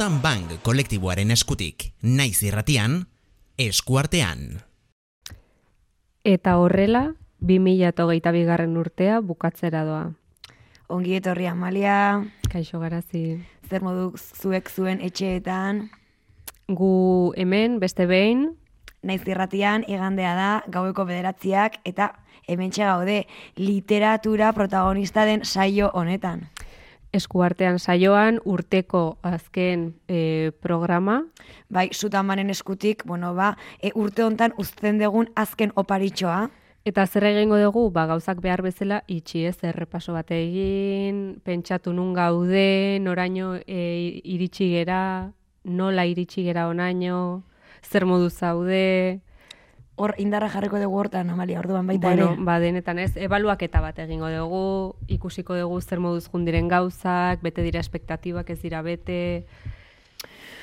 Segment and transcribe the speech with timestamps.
[0.00, 3.02] Sutan Bank kolektiboaren eskutik, naiz irratian,
[3.60, 4.62] eskuartean.
[6.24, 7.02] Eta horrela,
[7.44, 10.06] 2008 bigarren urtea bukatzera doa.
[10.88, 13.44] Ongi etorri Amalia, Kaixo garazi.
[13.68, 15.90] zer modu zuek zuen etxeetan,
[16.66, 18.54] Gu hemen, beste behin,
[19.02, 22.14] naiz irratian igandea da gaueko bederatziak eta
[22.48, 23.26] hementxe gaude
[23.56, 26.48] literatura protagonista den saio honetan.
[27.12, 31.24] Eskuartean saioan urteko azken e, programa,
[31.70, 36.48] Bai, sutamanen eskutik, bueno, ba, e, urte hontan uzten dugun azken oparitxoa.
[36.84, 42.14] Eta zer egingo dugu, ba, gauzak behar bezala itxi ez, errepaso bat egin, pentsatu nun
[42.16, 45.30] gaude, noraino e, iritsi gera,
[45.62, 47.44] nola iritsi gera onaino,
[47.84, 49.20] zer modu zaude,
[50.00, 52.44] Hor indarra jarriko dugu hortan, Amalia, orduan baita bueno, ere.
[52.46, 54.62] ba, denetan ez, ebaluaketa bat egingo dugu,
[55.12, 59.20] ikusiko dugu zer moduz jundiren gauzak, bete dira espektatibak ez dira bete,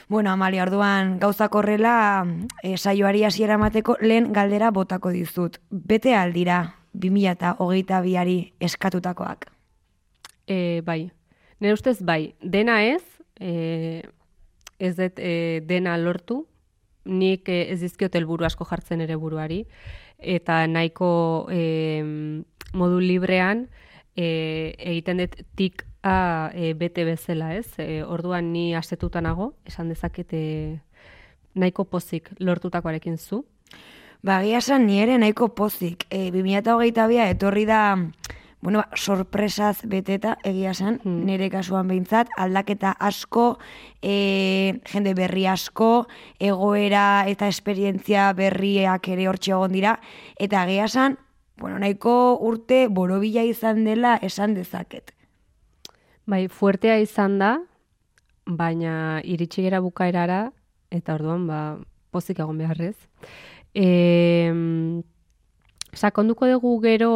[0.09, 2.25] Bueno, Amalia, orduan gauzak horrela
[2.63, 5.57] e, saioari hasiera emateko lehen galdera botako dizut.
[5.69, 6.61] Bete aldira
[6.93, 9.51] 2008 biari eskatutakoak.
[10.47, 11.11] e, bai.
[11.59, 13.03] Nire ustez bai, dena ez,
[13.39, 14.03] e,
[14.79, 16.45] ez dut e, dena lortu,
[17.07, 19.63] nik e, ez dizkiot helburu asko jartzen ere buruari,
[20.17, 21.09] eta nahiko
[21.51, 22.03] e,
[22.77, 23.67] modu librean
[24.15, 27.67] e, egiten dut tik a e, bete bezala, ez?
[27.81, 30.43] E, orduan ni asetuta nago, esan dezaket e,
[31.57, 33.43] nahiko pozik lortutakoarekin zu.
[34.25, 36.07] Ba, esan ni ere nahiko pozik.
[36.09, 37.81] E, 2008 bia etorri da,
[38.61, 41.25] bueno, ba, sorpresaz beteta, egia esan, Hmm.
[41.25, 43.59] nire kasuan behintzat, aldaketa asko,
[44.01, 46.07] e, jende berri asko,
[46.39, 49.99] egoera eta esperientzia berriak ere hortxe egon dira,
[50.39, 51.17] eta egia esan,
[51.57, 55.13] bueno, nahiko urte borobila izan dela esan dezaket.
[56.25, 57.59] Bai, fuertea izan da,
[58.45, 60.51] baina iritsi gera bukaerara,
[60.91, 61.77] eta orduan, ba,
[62.11, 62.95] pozik egon beharrez.
[63.73, 63.85] E,
[65.97, 67.11] sakonduko dugu gero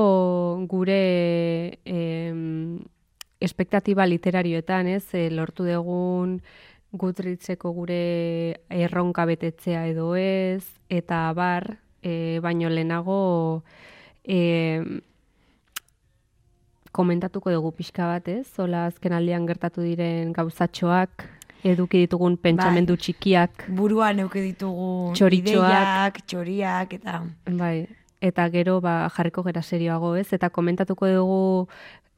[0.69, 2.33] gure e,
[3.41, 6.41] espektatiba literarioetan, ez, e, lortu dugun
[6.91, 8.01] Goodreadseko gure
[8.67, 13.63] erronka betetzea edo ez, eta abar, e, baino lehenago
[14.25, 14.81] e,
[16.91, 18.43] komentatuko dugu pixka bat, ez?
[18.51, 21.23] Zola azken aldian gertatu diren gauzatxoak,
[21.63, 25.71] eduki ditugun pentsamendu txikiak, Buruan neuke ditugu Txoritxoak.
[25.71, 27.21] ideiak, txoriak, eta...
[27.47, 27.87] bai,
[28.21, 30.27] eta gero ba, jarriko gera serioago, ez?
[30.37, 31.39] Eta komentatuko dugu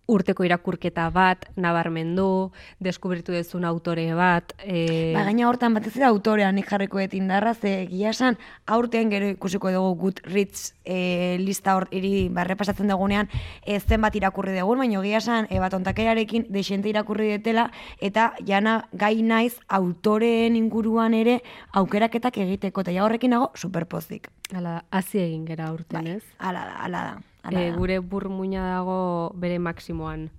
[0.08, 2.52] urteko irakurketa bat, nabarmendu,
[2.84, 7.84] deskubritu dezun autore bat, e, Ba, gaina hortan batez ere autorean jarriko dut indarra, ze
[7.84, 8.38] egia esan
[8.68, 13.30] aurten gero ikusiko dugu Goodreads e, lista hor iri barrepasatzen dugunean
[13.66, 17.70] e, zenbat irakurri dugun, baina egia esan e, bat ontakerarekin desente irakurri detela
[18.02, 21.40] eta jana gai naiz autoreen inguruan ere
[21.72, 24.30] aukeraketak egiteko, eta ja horrekin nago superpozik.
[24.54, 26.24] ala, hazi egin gera urten, Bai, ez?
[26.38, 27.33] ala da, ala da.
[27.52, 30.30] E, gure burmuina dago bere maksimoan.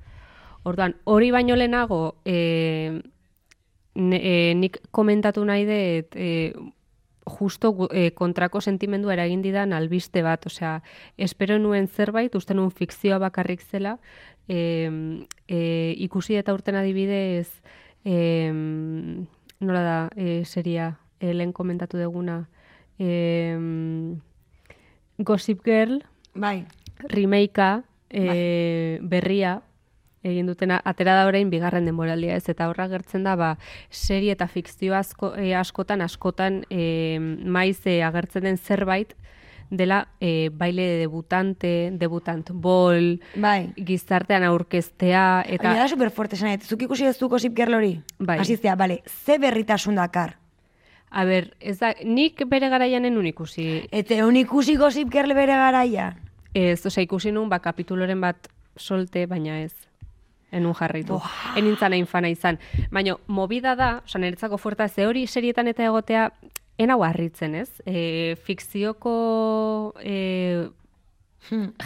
[0.64, 3.02] Orduan, hori baino lehenago, e,
[3.94, 6.54] ne, e, nik komentatu nahi dut, e,
[7.24, 10.78] justo e, kontrako sentimendua eragin didan albiste bat, osea,
[11.18, 13.98] espero nuen zerbait, uste nuen fikzioa bakarrik zela,
[14.48, 14.88] e,
[15.48, 15.60] e,
[16.06, 17.60] ikusi eta urten adibidez,
[18.04, 18.48] e,
[19.60, 22.46] nola da, e, seria, e, lehen komentatu deguna,
[22.98, 23.12] e,
[25.18, 26.00] Gossip Girl,
[26.34, 26.66] Bai,
[27.10, 29.60] remakea e, berria
[30.24, 33.50] egin dutena atera da orain bigarren denboraldia ez eta horra gertzen da ba
[33.90, 39.14] serie eta fikzio asko, e, askotan askotan e, maiz e, agertzen den zerbait
[39.70, 43.72] dela e, baile de debutante, debutant ball, bai.
[43.76, 45.72] gizartean aurkeztea Eta...
[45.72, 47.96] eta da superfuerte esan, zuk ikusi ez du Gossip Girl hori?
[48.18, 48.38] Bai.
[48.44, 50.38] Asiztea, bale, ze berritasun dakar?
[51.14, 55.54] a ber, ez da nik bere garaian enun ikusi Eta egun ikusi Gossip Girl bere
[55.60, 56.08] garaia?
[56.54, 58.48] Ez, osea, ikusi nun, ba, kapituloren bat
[58.78, 59.74] solte, baina ez.
[60.54, 61.18] Enun jarraitu.
[61.58, 62.60] Enintzan egin fana izan.
[62.94, 66.28] Baina, movida da, osea, niretzako fuerta, ze hori serietan eta egotea,
[66.78, 67.68] enau harritzen, ez?
[67.86, 70.68] E, fikzioko e,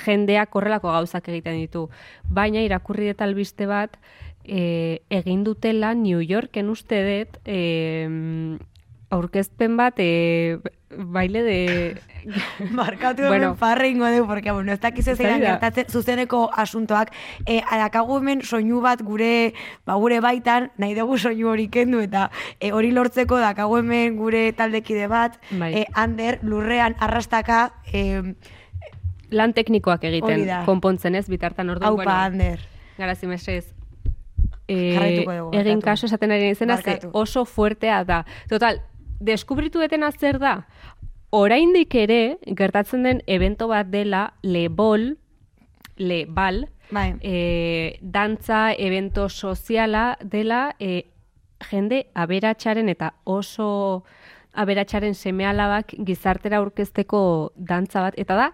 [0.04, 1.88] jendeak horrelako gauzak egiten ditu.
[2.24, 3.96] Baina, irakurri dut albiste bat,
[4.44, 8.08] e, egin dutela New Yorken uste dut, e,
[9.10, 10.58] aurkezpen bat, e,
[10.96, 12.00] baile de...
[12.70, 13.34] Markatu Bueno.
[13.34, 15.50] hemen farre ingo dugu, porque, bueno, ez zeinan Zaila.
[15.50, 17.12] gertatzen zuzeneko asuntoak.
[17.46, 19.54] E, adakagu hemen soinu bat gure,
[19.86, 22.30] ba, gure baitan, nahi dugu soinu hori kendu, eta
[22.60, 25.72] e, hori lortzeko dakagu hemen gure taldekide bat, Bai.
[25.74, 28.34] e, Ander, lurrean arrastaka, e,
[29.30, 32.60] lan teknikoak egiten, konpontzen ez, bitartan orduan, haupa, Ander.
[32.98, 33.74] Garazi mesez.
[34.68, 38.24] eh, Jarraituko dugu, egin kaso esaten ari izena, ze oso fuertea da.
[38.50, 38.82] Total,
[39.20, 40.54] deskubritu etena zer da,
[41.30, 45.16] oraindik ere, gertatzen den evento bat dela, lebol,
[45.98, 47.16] lebal, Bai.
[47.20, 51.04] e, dantza, evento soziala dela e,
[51.70, 54.04] jende aberatxaren eta oso
[54.58, 58.16] aberatxaren semealabak gizartera aurkezteko dantza bat.
[58.16, 58.48] Eta da,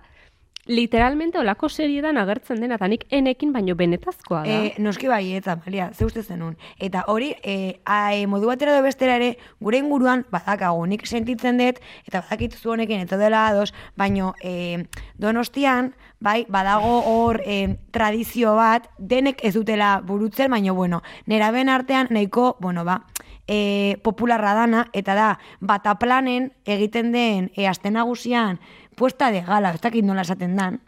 [0.66, 4.54] literalmente olako seriedan agertzen dena, eta nik enekin baino benetazkoa da.
[4.54, 6.56] E, noski bai, eta, Maria, ze uste zenun.
[6.78, 11.60] Eta hori, e, a, e, modu batera edo bestera ere, gure inguruan badakagu, nik sentitzen
[11.60, 14.84] dut, eta badakit zu honekin ez dela ados, baino e,
[15.20, 22.08] donostian, bai, badago hor e, tradizio bat, denek ez dutela burutzen, baino, bueno, neraben artean
[22.10, 23.02] nahiko, bueno, ba,
[23.46, 25.28] e, popularra dana, eta da,
[25.60, 28.60] bataplanen egiten den e, aste nagusian,
[28.94, 30.80] puesta de gala, ez dakit nola esaten dan,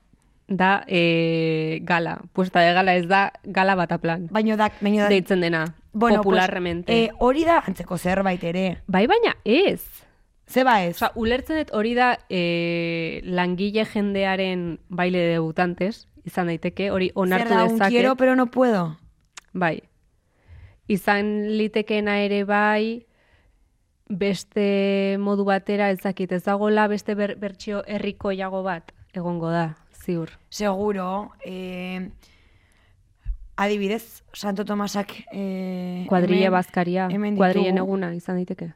[0.49, 2.20] Da, e, gala.
[2.32, 4.29] Puesta de gala ez da gala bataplan.
[4.31, 6.93] baino da, baino da, Deitzen dena, Bueno, popularremente.
[6.93, 8.79] Pues, eh, hori da antzeko zerbait ere.
[8.87, 9.82] bai, baina ez.
[10.47, 10.94] Zeba ez?
[11.03, 17.19] Osa, ulertzen dut hori da e, langile jendearen baile de debutantes, izan daiteke, hori Zer
[17.19, 17.91] onartu da, un dezake.
[17.91, 18.99] quiero pero no puedo.
[19.52, 19.82] Bai.
[20.87, 23.06] Izan litekeena ere bai,
[24.08, 30.31] beste modu batera ezakit, ez dagola beste ber, bertsio herrikoiago bat, egongo da, ziur.
[30.49, 31.32] Seguro.
[31.44, 32.08] Eh,
[33.56, 35.12] adibidez, Santo Tomasak...
[35.32, 37.88] Eh, Kuadrilla hemen- bazkaria, hemen kuadrillen ditugu.
[37.97, 38.73] eguna izan daiteke.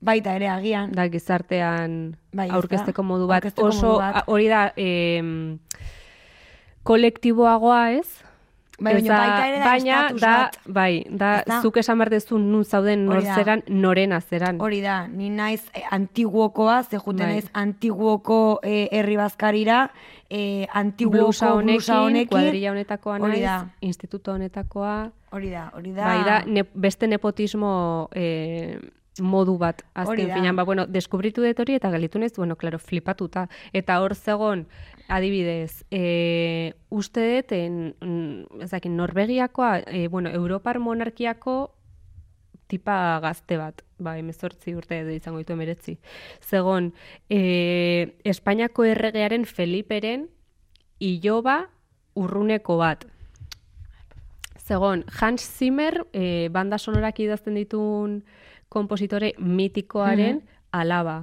[0.00, 0.92] Baita ere agian.
[0.92, 3.40] Da gizartean Bai, aurkezteko modu bat.
[3.42, 4.16] Aurkezteko Oso, modu bat.
[4.20, 5.58] a- hori da, em,
[6.84, 8.22] kolektiboagoa Ez
[8.78, 11.60] baina da- baita ere da baina da, bai, da, Ez da?
[11.62, 13.34] zuk esan behar dezu nun zauden nor Hori da.
[13.34, 14.60] zeran, norena zeran.
[14.60, 17.32] Hori da, ni naiz eh, antiguokoa, ze juten Bai.
[17.34, 19.90] naiz antiguoko eh, herri bazkarira,
[20.30, 22.28] eh, antiguoko blusa honekin, blusa honekin.
[22.28, 23.66] kuadrilla honetakoa naiz, da.
[23.80, 26.04] instituto honetakoa, Hori da, hori da.
[26.04, 28.78] bai da, ne, beste nepotismo eh,
[29.20, 33.46] modu bat, azken finan, ba, bueno, deskubritu dut hori eta galitu naiz, bueno, claro, flipatuta.
[33.72, 34.66] Eta hor zegon,
[35.08, 37.52] adibidez, e, uste dut,
[38.00, 41.76] mm, Norvegiakoa, e, bueno, Europar monarkiako
[42.66, 45.98] tipa gazte bat, ba, emezortzi urte edo izango ditu emeretzi.
[46.42, 46.92] Zegon,
[47.30, 50.26] e, Espainiako erregearen Feliperen
[50.98, 51.68] iloba
[52.14, 53.06] urruneko bat.
[54.66, 58.24] Zegon, Hans Zimmer, e, banda sonorak idazten ditun
[58.68, 60.42] kompositore mitikoaren
[60.74, 61.20] alaba.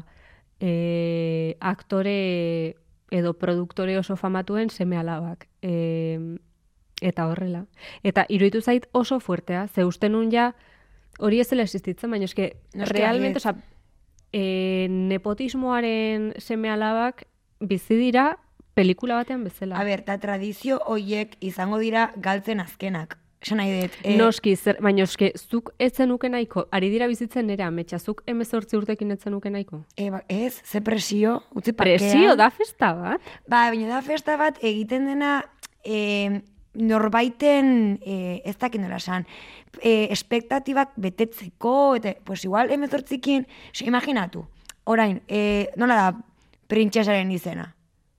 [0.64, 2.78] E, aktore
[3.14, 5.48] edo produktore oso famatuen seme alabak.
[5.62, 6.18] E,
[7.02, 7.66] eta horrela.
[8.04, 10.54] Eta iruditu zait oso fuertea, ze uste nun ja,
[11.20, 13.56] hori ez zela existitzen, baina eske, Noski realmente, oza,
[14.34, 17.28] e, nepotismoaren seme alabak
[17.60, 18.38] bizi dira
[18.74, 19.78] pelikula batean bezala.
[19.78, 23.20] A ber, eta tradizio hoiek izango dira galtzen azkenak.
[23.44, 23.96] Esan nahi dut.
[24.04, 28.22] eh, Noski, zer, baina eske, zuk ez zenuke nahiko, ari dira bizitzen nera, ametsa, zuk
[28.26, 29.82] emezortzi urtekin ez zenuke nahiko.
[30.00, 32.00] E, ba, ez, ze presio, utzi parkean.
[32.00, 33.22] Presio da festa bat?
[33.48, 35.34] Ba, baina da festa bat egiten dena
[35.84, 36.40] e,
[36.74, 39.28] norbaiten, e, ez dakit nola esan,
[39.82, 44.48] e, espektatibak betetzeko, eta, pues igual, emezortzikin, so, imaginatu,
[44.86, 46.10] orain, e, nola da
[46.72, 47.74] printzesaren izena?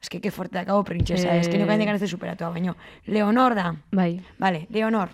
[0.04, 1.40] Ez que, fuerte dakago printzesa, Eh.
[1.40, 2.76] ez que nukain dekan ez superatu, baina,
[3.06, 4.20] Leonor da, Bai.
[4.38, 5.08] Vale, Leonor.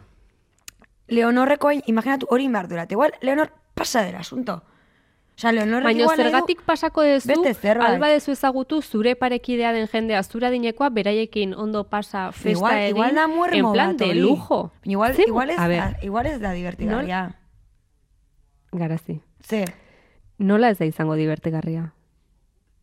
[1.06, 2.90] Leonorreko, imaginatu hori behar durat.
[2.90, 4.64] Igual, Leonor pasa del asunto.
[5.38, 7.88] Osa, Leonorrek Baina igual nahi du- zergatik pasako dezu, beste zerbait.
[7.90, 12.96] alba dezu ezagutu zure parekidea den jendea zura dinekoa, beraiekin ondo pasa festa igual, egin,
[12.96, 13.24] igual da
[13.56, 14.72] en plan de lujo.
[14.84, 17.36] Igual, Ze- igual, ez, a da, ver, igual ez da divertigarria.
[18.72, 19.20] garazi.
[19.42, 19.64] Ze,
[20.38, 21.92] Nola ez da izango divertigarria?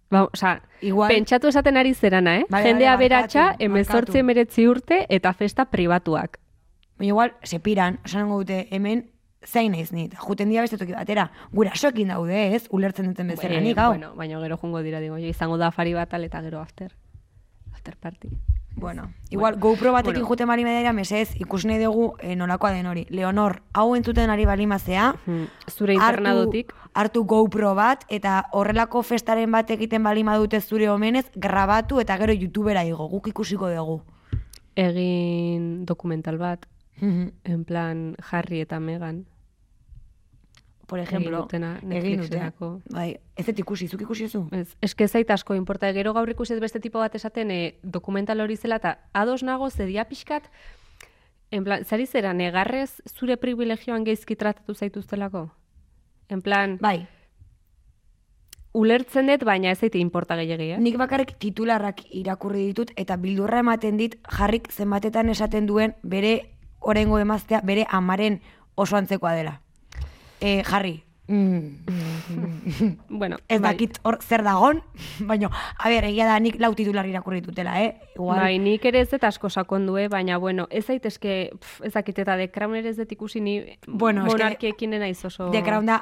[0.10, 2.46] Ba, osea, igual, pentsatu esaten ari zerana, eh?
[2.50, 4.18] Vale, Jendea beratxa, emezortzi barkatu.
[4.18, 6.40] emeretzi urte eta festa pribatuak.
[7.00, 9.10] igual, sepiran, esan dute, hemen,
[9.46, 13.78] zain naiz nit, juten dira beste toki batera, gurasoekin daude, ez, ulertzen duten bezala, nik
[13.78, 13.92] hau.
[13.92, 16.96] bueno, baina gero jungo dira, digo, izango da afari batal eta gero after.
[17.74, 18.30] After party.
[18.79, 20.27] Bueno, igual GoPro batekin Bueno.
[20.27, 23.07] juten bali medera, mesez, ikusi nahi dugu eh, nolakoa den hori.
[23.10, 25.48] Leonor, hau entzuten ari balimazea, Hmm.
[25.67, 32.00] Zure internadotik, hartu GoPro bat, eta horrelako festaren bat egiten balima dute zure omenez, grabatu
[32.00, 34.01] eta gero YouTubera igo, guk ikusiko dugu.
[34.75, 36.67] egin dokumental bat,
[37.01, 39.25] en plan Harry eta Meghan.
[40.88, 41.89] Por ejemplo, dutena egin.
[42.22, 42.70] Netflixerako.
[42.96, 44.46] Bai, ez dut ikusi, zuk ikusi zu?
[44.56, 45.91] Ez, eske zait asko inporta.
[45.94, 49.70] Gero gaur ikusi ez beste tipo bat esaten e, dokumental hori zela eta ados nago
[49.70, 50.48] zedia pixkat,
[51.51, 55.50] en plan, zari zera, negarrez zure privilegioan geizki tratatu zaituztelako?
[56.29, 57.08] En plan, Bai,
[58.77, 60.79] ulertzen dut, baina ez zaite inporta gehiagi, eh?
[60.79, 66.38] nik bakarrik titularrak irakurri ditut eta bildurra ematen dit jarrik zenbatetan esaten duen bere
[66.79, 68.39] orengo emaztea bere amaren
[68.75, 69.62] oso antzekoa dela.
[70.41, 71.67] E, jarri, mm,
[73.10, 73.74] Bueno, ez bai.
[73.74, 74.82] dakit hor zer dagon,
[75.20, 77.96] baina, a ber, egia da nik lau titular irakurri dutela, eh?
[78.15, 80.08] Igual, Bai, nik ere ez dut asko sakondu, eh?
[80.08, 83.58] baina, bueno, ez daitezke, pf, ez dakit eta The Crown ere ez dut ikusi ni
[83.88, 85.50] Bueno, monarkiekin naiz oso...
[85.51, 86.01] The Crown da,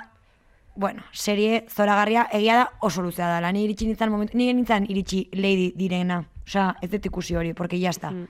[0.75, 3.51] bueno, serie zoragarria, egia da oso luzea dela.
[3.55, 6.25] Ni iritsi nintzen momentu, ni nintzen iritsi lady direna.
[6.45, 8.11] Osea, ez dut ikusi hori, porque ya está.
[8.11, 8.27] Mm.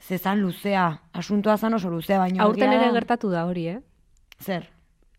[0.00, 2.44] Zezan luzea, asuntoa zan oso luzea, baina...
[2.44, 3.80] Aurten egia ere da- gertatu da hori, eh?
[4.40, 4.70] Zer?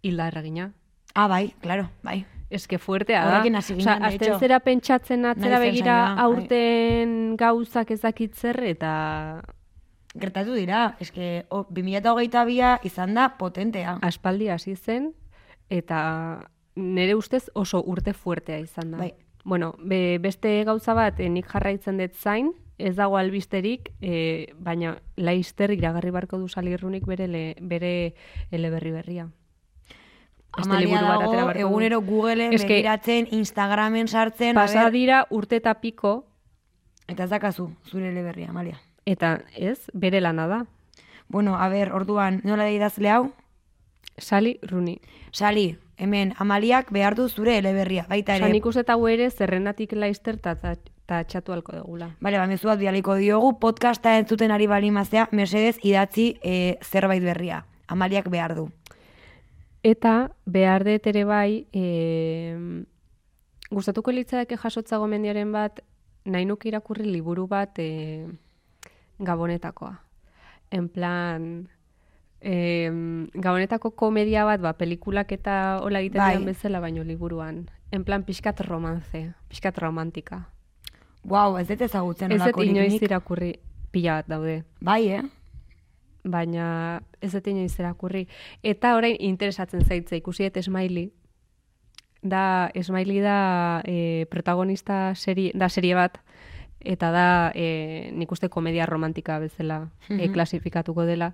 [0.01, 0.72] Hilda erregina.
[1.13, 2.25] Ah, bai, claro, bai.
[2.50, 3.41] Ez que fuertea da.
[3.41, 6.24] Osea, de azten zera pentsatzen atzera begira bai.
[6.25, 9.41] aurten gauzak ez dakit zer eta
[10.12, 13.98] Gertatu dira, eske o, 2022a izan da potentea.
[14.01, 15.13] aspaldi hasi zen
[15.70, 16.41] eta
[16.75, 18.98] nire ustez oso urte fuertea izan da.
[18.98, 19.13] Bai.
[19.46, 24.98] Bueno, be, beste gauza bat eh, nik jarraitzen dut zain, ez dago albisterik, eh, baina
[25.15, 28.13] laister iragarri barko du salirrunik bere, le, bere
[28.51, 29.29] eleberri berria.
[30.53, 36.25] Amalia dago, egunero Googleen Eske- begiratzen, Instagramen sartzen, Pasa dira urte eta piko,
[37.08, 38.79] eta ez dakazu, zure eleberria, Amalia.
[39.05, 40.65] eta ez, bere lana da.
[41.29, 43.31] Bueno, a ber, orduan, nola da idazle hau?
[44.17, 45.00] Sali Runi.
[45.31, 48.43] Sali, hemen, Amaliak behar du zure eleberria, baita ere.
[48.46, 52.10] Osa, nik uste hau ere zerrendatik laister eta txatu halko degula.
[52.20, 57.65] Bale, ba, mezu bat bidaliko diogu, podcasta entzuten ari balimazea, mesedez idatzi e, zerbait berria.
[57.88, 58.70] Amaliak behar du.
[59.83, 61.83] Eta behar dut ere bai, e,
[63.71, 65.81] gustatuko litzadake jasotza gomendiaren bat,
[66.25, 68.27] nahi nuke irakurri liburu bat e,
[69.17, 69.95] gabonetakoa.
[70.71, 71.47] En plan,
[72.41, 72.91] e,
[73.33, 76.45] gabonetako komedia bat, ba, pelikulak eta hola egiten Bai.
[76.45, 77.65] bezala, baino liburuan.
[77.91, 80.45] En plan, pixkat romance, pixkat romantika.
[81.23, 83.55] Wow, ez dut ezagutzen Ez dut inoiz irakurri
[83.91, 84.61] pila bat daude.
[84.79, 85.23] Bai, eh?
[86.23, 88.27] Baina ez dut inoiz irakurri.
[88.63, 91.11] Eta orain interesatzen zaitze ikusi dut Smiley.
[92.21, 96.19] Da, Smiley da e, protagonista serie, da serie bat,
[96.79, 100.33] eta da e, nik uste komedia romantika bezala e, Mhm.
[100.33, 101.33] klasifikatuko dela.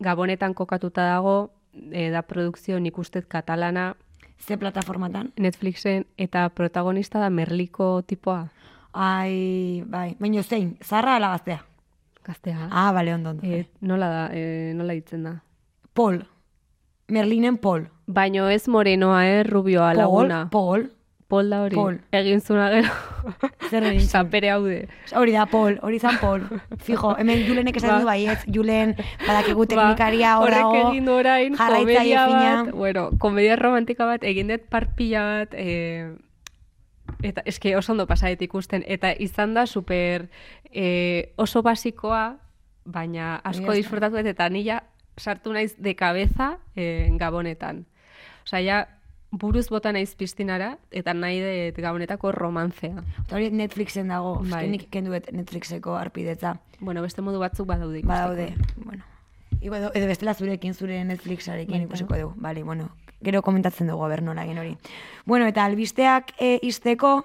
[0.00, 1.50] Gabonetan kokatuta dago,
[1.92, 3.94] e, da produkzio nik uste katalana
[4.42, 5.32] Ze plataformatan?
[5.36, 8.48] Netflixen, eta protagonista da Merliko tipoa.
[8.92, 10.16] Ai, bai.
[10.18, 11.64] Baina zein, zarra ala gaztea?
[12.24, 12.68] Gaztea.
[12.70, 13.42] Ah, bale, ondo, ondo.
[13.46, 15.42] E, nola da, e, nola ditzen da?
[15.92, 16.24] Paul.
[17.08, 17.88] Merlinen Paul.
[18.06, 20.48] Baino ez morenoa, eh, rubioa laguna.
[20.50, 20.90] Paul, Paul.
[21.32, 21.72] Pol da hori.
[21.74, 21.94] Pol.
[22.12, 22.90] Egin zuna gero.
[23.70, 24.08] Zer egin zuen?
[24.10, 24.74] Zapere haude.
[25.16, 26.42] Hori da, Paul, hori zan Paul.
[26.84, 28.00] Fijo, hemen Julenek esan Ba.
[28.02, 34.10] du baietz, Julen badakigu teknikaria hor Ba, horrek egin orain, komedia bat, bueno, komedia romantika
[34.10, 36.12] bat, egin dut parpila bat, e,
[37.22, 40.28] eta eske oso ondo pasadet ikusten, eta izan da super
[40.70, 42.38] e, oso basikoa,
[42.84, 44.82] baina asko disfrutatu eta nila
[45.16, 47.84] sartu naiz de cabeza e, gabonetan.
[48.44, 48.88] Osea, ja,
[49.32, 53.04] buruz bota naiz piztinara, eta nahi dut gabonetako romantzea.
[53.24, 54.66] Eta hori Netflixen dago, Bai.
[54.68, 56.58] nik kenduet Netflixeko arpidetza.
[56.80, 58.02] Bueno, beste modu batzuk badaude.
[58.04, 59.11] Badaude, bueno.
[59.62, 61.86] Igo edo, edo bestela zurekin, zure Netflixarekin Baita.
[61.86, 62.32] ikusiko dugu.
[62.42, 62.88] Bale, bueno,
[63.22, 64.74] gero komentatzen dugu, aber nola egin hori.
[65.24, 67.20] Bueno, eta albisteak e, izteko,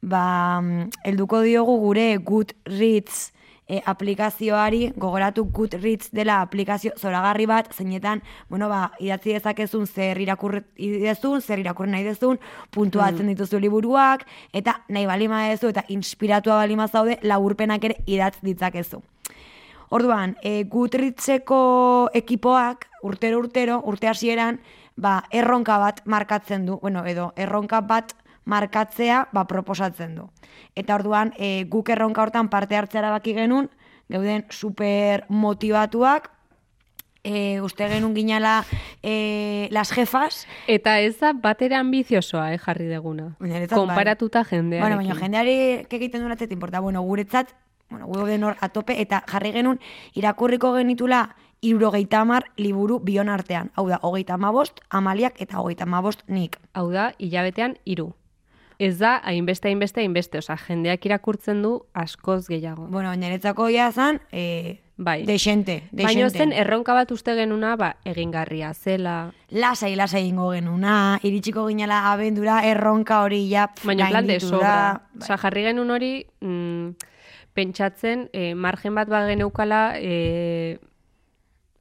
[0.00, 3.32] ba, mm, helduko diogu gure Goodreads
[3.68, 10.64] e, aplikazioari, gogoratu Goodreads dela aplikazio zoragarri bat, zeinetan, bueno, ba, idatzi dezakezun zer irakurri
[11.04, 12.40] dezun, zer irakurri nahi dezun,
[12.72, 19.04] puntuatzen dituzu liburuak, eta nahi balima dezu, eta inspiratua balima zaude, laburpenak ere idatz ditzakezu.
[19.92, 24.62] Orduan, e, Goodreadseko ekipoak urtero urtero, urte hasieran,
[24.96, 28.14] ba, erronka bat markatzen du, bueno, edo erronka bat
[28.48, 30.28] markatzea ba, proposatzen du.
[30.74, 33.68] Eta orduan, e, guk erronka hortan parte hartzea erabaki genuen,
[34.08, 36.30] geuden super motivatuak,
[37.22, 38.62] e, uste genuen ginala
[39.02, 43.34] e, las jefas, Eta ez da batera ambiziosoa, eh, jarri deguna.
[43.40, 44.16] Niretzat bai.
[44.48, 44.80] Jendearekin.
[44.80, 45.54] Bueno, baina jendeari
[45.88, 46.80] egiten duen atzet importa.
[46.80, 47.54] Bueno, guretzat,
[47.92, 49.78] bueno, gu den hor atope, eta jarri genuen
[50.18, 51.28] irakurriko genitula
[51.62, 53.70] irurogeita hamar liburu bion artean.
[53.76, 56.58] Hau da, hogeita amabost, amaliak eta hogeita amabost nik.
[56.74, 58.10] Hau da, hilabetean hiru.
[58.82, 60.40] Ez da, hainbeste, hainbeste, hainbeste.
[60.42, 62.88] Osa, jendeak irakurtzen du askoz gehiago.
[62.90, 65.24] Bueno, niretzako ia zan, e, Bai.
[65.24, 66.38] Dexente, Baina dexente.
[66.38, 69.32] zen erronka bat uste genuna, ba, egingarria zela.
[69.50, 74.74] Lasai, lasai ingo genuna, iritsiko ginela abendura, erronka hori ja, Baina plan de sobra.
[75.14, 75.24] Bai.
[75.24, 76.71] Osa, jarri genuen hori, mm,
[77.54, 80.78] pentsatzen, eh, margen bat ba geneukala, eh,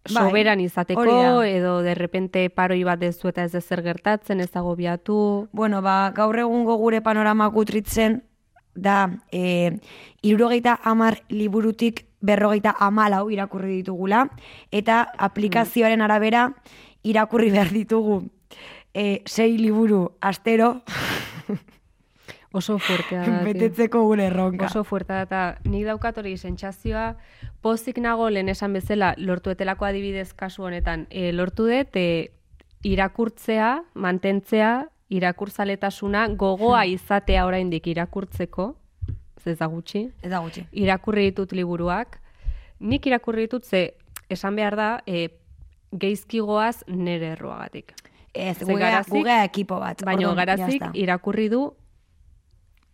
[0.09, 5.47] Bai, soberan izateko, edo de repente paroi bat dezu eta ez dezer gertatzen, ez agobiatu.
[5.53, 8.23] Bueno, ba, gaur egungo gure panorama gutritzen
[8.73, 9.77] da, e,
[10.23, 14.25] irurogeita amar liburutik berrogeita amalau irakurri ditugula,
[14.71, 16.47] eta aplikazioaren arabera
[17.03, 18.23] irakurri behar ditugu.
[18.93, 20.81] E, sei liburu astero
[22.53, 23.43] Oso fuertea da.
[23.45, 24.65] betetzeko gure erronka.
[24.65, 25.23] Oso fuertea da,
[25.55, 27.15] eta nik daukat hori sentsazioa,
[27.63, 32.31] pozik nago lehen esan bezala, lortu etelako adibidez kasu honetan, e, lortu dut, e,
[32.83, 34.71] irakurtzea, mantentzea,
[35.09, 38.75] irakurtzaletasuna, gogoa izatea oraindik irakurtzeko,
[39.45, 40.65] ez da gutxi, Ez da gutxi.
[40.71, 42.19] irakurri ditut liburuak,
[42.79, 43.93] nik irakurri ditut ze,
[44.29, 45.29] esan behar da, e,
[45.91, 47.93] geizkigoaz nere erroagatik.
[48.33, 50.03] Ez, gugea, garazik- gugea ekipo bat.
[50.05, 50.91] Baina garazik jazta.
[50.95, 51.73] irakurri du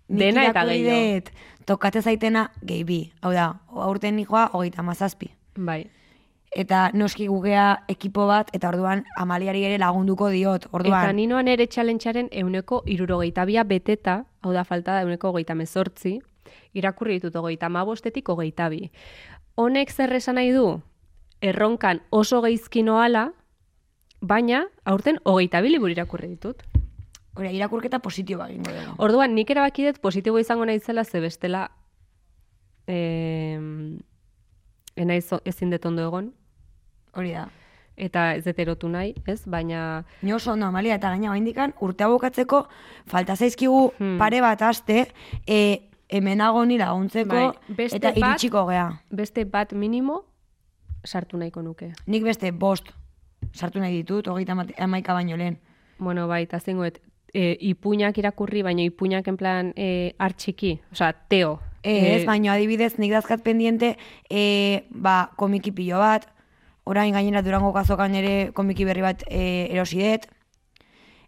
[0.08, 1.32] dena eta gehiago.
[1.68, 3.00] Tokate zaitena gehi bi.
[3.22, 5.34] Hau da, aurten nikoa hogeita mazazpi.
[5.58, 5.84] Bai.
[6.56, 10.70] Eta noski gugea ekipo bat, eta orduan amaliari ere lagunduko diot.
[10.72, 15.56] Orduan, Eta ninoan ere txalentxaren euneko irurogeita bia beteta, hau da falta da euneko hogeita
[15.60, 16.22] mezortzi,
[16.74, 18.88] irakurri ditut hogeita mabostetik hogeita bi.
[19.60, 20.80] Honek zer esan nahi du?
[21.42, 23.28] Erronkan oso geizki noala,
[24.22, 26.64] baina aurten hogeita bi liburu irakurri ditut.
[27.38, 28.96] Hori, irakurketa positiboa egingo dugu.
[29.06, 31.68] Orduan, nik erabaki dut positibo izango naizela ze bestela
[32.88, 33.60] eh,
[34.96, 36.32] enaiz ezin dut ondo egon,
[37.18, 37.48] Hori da.
[37.98, 39.42] eta ez dut erotu nahi, ez?
[39.50, 42.68] Baina Ni oso ondo, Amalia, eta gaina oraindikan urtea bukatzeko
[43.10, 44.18] falta zaizkigu Hmm.
[44.18, 45.08] pare bat aste,
[45.48, 49.02] e, hemenago ni laguntzeko Bai, eta bat- iritsiko gea.
[49.12, 50.24] beste bat minimo
[51.04, 51.94] sartu nahiko nuke.
[52.06, 52.92] Nik beste bost
[53.54, 55.58] sartu nahi ditut, hogeita hamaika baino lehen.
[56.00, 57.02] Bueno, bai, eta zengoet,
[57.34, 61.60] e, ipuinak irakurri, baina ipuinak en plan e, artxiki, osea, teo.
[61.84, 63.98] Ez, E, baino adibidez, nik dazkat pendiente,
[64.30, 66.26] e, ba, komiki pilo bat,
[66.84, 70.28] orain gainera durango kazokan ere komiki berri bat e, erosi dut.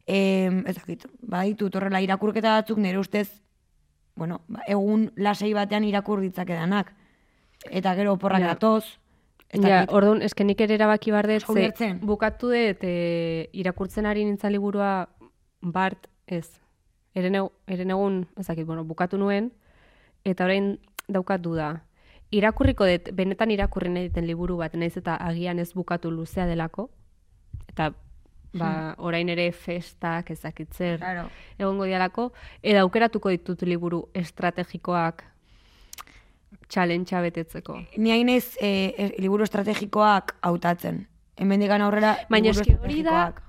[0.08, 3.30] E, ez dakit, baditut horrela irakurketa batzuk nire ustez,
[4.16, 6.92] bueno, ba, egun lasei batean irakur ditzakedanak.
[7.70, 8.48] Eta gero oporrak Ja.
[8.56, 8.98] datoz.
[9.50, 12.00] Ez Ja, orduan, eske nik ere erabaki ulertzen.
[12.02, 15.08] bukatu dut e, irakurtzen ari nintzen liburua
[15.62, 16.48] bart, ez.
[17.16, 19.52] Eren, egu- eren egun, ez dakit, bueno, bukatu nuen,
[20.24, 21.84] eta orain daukat duda.
[22.32, 26.90] Irakurriko dut, benetan irakurri nahi duten liburu bat, naiz eta agian ez bukatu luzea delako,
[27.68, 27.92] eta
[28.54, 31.30] ba, orain ere festak ezakitzer Claro.
[31.58, 32.32] egongo dialako,
[32.64, 35.24] eta aukeratuko ditut liburu estrategikoak
[36.70, 37.78] txalentxa betetzeko.
[37.98, 41.08] Ni hainez e, e, liburu estrategikoak hautatzen.
[41.38, 43.42] Hemen digan aurrera Baina liburu hori da- estrategikoak.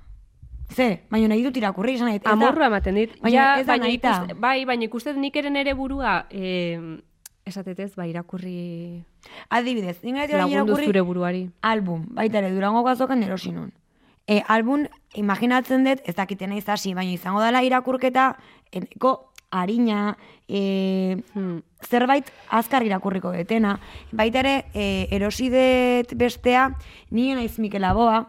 [0.71, 2.21] Ze, baina nahi dut irakurri, esan nahi.
[2.25, 3.15] Amorrua ematen dit.
[3.21, 6.79] Baina ja, ez da baina ikuste, bai, baina ikustet nik eren ere burua, eh,
[7.45, 9.03] esatetez, ba, irakurri
[9.51, 11.51] Adibidez, nik nahi lagundu irakurri zure buruari.
[11.63, 13.73] album, baita ere durango gazokan erosi nun.
[14.27, 14.87] E, album,
[15.19, 18.37] imaginatzen dut, ez dakiten naiz hasi, baina izango dela irakurketa,
[18.71, 20.17] eneko harina,
[20.49, 21.63] e, Hmm.
[21.83, 23.81] zerbait azkar irakurriko detena.
[24.13, 26.77] Baita ere, e, erosi dut bestea,
[27.11, 28.29] nire naiz Mikel Aboa,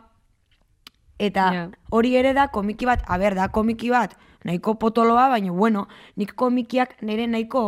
[1.21, 4.15] eta hori ere da komiki bat, a ber, da komiki bat,
[4.47, 7.61] nahiko potoloa, baina bueno, nik komikiak nire nahiko,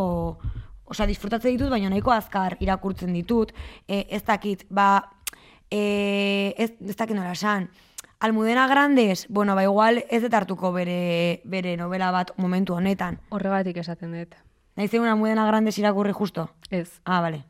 [0.89, 3.53] osea, disfrutatzen ditut, baina nahiko azkar irakurtzen ditut,
[3.87, 4.87] e, ez dakit, ba,
[5.69, 7.69] e, ez, ez dakit nola esan,
[8.23, 13.17] Almudena Grandes, bueno, ba igual ez dut hartuko bere, bere novela bat momentu honetan.
[13.35, 14.37] Horregatik esaten dut.
[14.79, 16.47] Nahi zegoen Almudena Grandes irakurri justo?
[16.71, 17.01] Ez.
[17.03, 17.43] Ah, bale.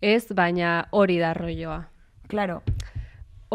[0.00, 1.82] Ez, baina hori da rolloa.
[2.32, 2.62] Claro,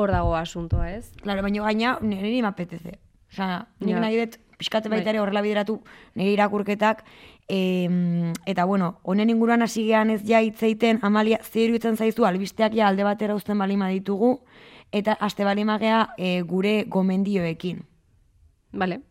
[0.01, 1.11] Hor dago asuntoa, ez?
[1.21, 2.97] claro, baina gaina niri mapeteze.
[3.31, 3.99] Osea, nik Ja.
[4.01, 5.13] nahi dut pixkate baita Bai.
[5.15, 5.81] ere horrela bideratu
[6.15, 7.03] nire irakurketak,
[7.47, 12.73] em, eta bueno, honen inguruan hasi gehan ez ja hitzeiten, Amalia, zer iruditzen zaizu, albisteak
[12.73, 14.41] ja alde batera uzten balima ditugu,
[14.91, 17.85] eta aste balima gea e, gure gomendioekin.
[18.73, 19.01] Bale.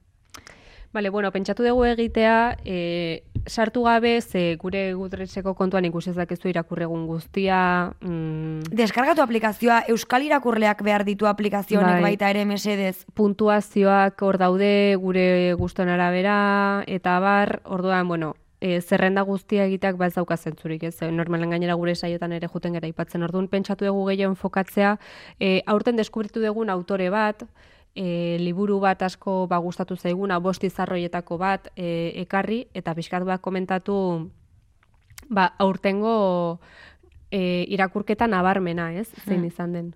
[0.92, 6.50] Bale, bueno, pentsatu dugu egitea, e, sartu gabe, ze gure gudretzeko kontuan ikusi ez dakizu
[6.50, 12.02] irakurregun guztia, mm, Deskargatu aplikazioa, Euskal irakurleak behar ditu aplikazio honek Bai.
[12.02, 13.06] baita ere mesedez.
[13.14, 20.06] puntuazioak hor daude gure guston arabera, eta bar, orduan, bueno, e, zerrenda guztia egiteak ba
[20.06, 21.02] ez dauka zentzurik, ez?
[21.02, 23.22] E, Normalen gainera gure saiotan ere juten gara aipatzen.
[23.22, 24.98] Orduan pentsatu dugu gehiago enfokatzea,
[25.38, 27.46] e, aurten deskubritu dugun autore bat,
[27.94, 33.40] e, liburu bat asko ba gustatu zaiguna, bost izarroietako bat e, ekarri, eta pixkat bat
[33.40, 34.30] komentatu
[35.28, 36.60] ba, aurtengo
[37.30, 39.08] e, irakurketa nabarmena, ez?
[39.26, 39.90] Zein izan den.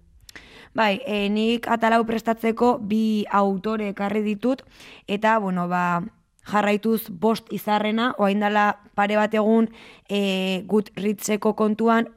[0.74, 4.64] Bai, e, nik atalau prestatzeko bi autore ekarri ditut,
[5.06, 6.02] eta, bueno, ba,
[6.50, 8.66] jarraituz bost izarrena, oain dela
[8.98, 9.70] pare bat egun
[10.08, 12.10] e, gut ritzeko kontuan,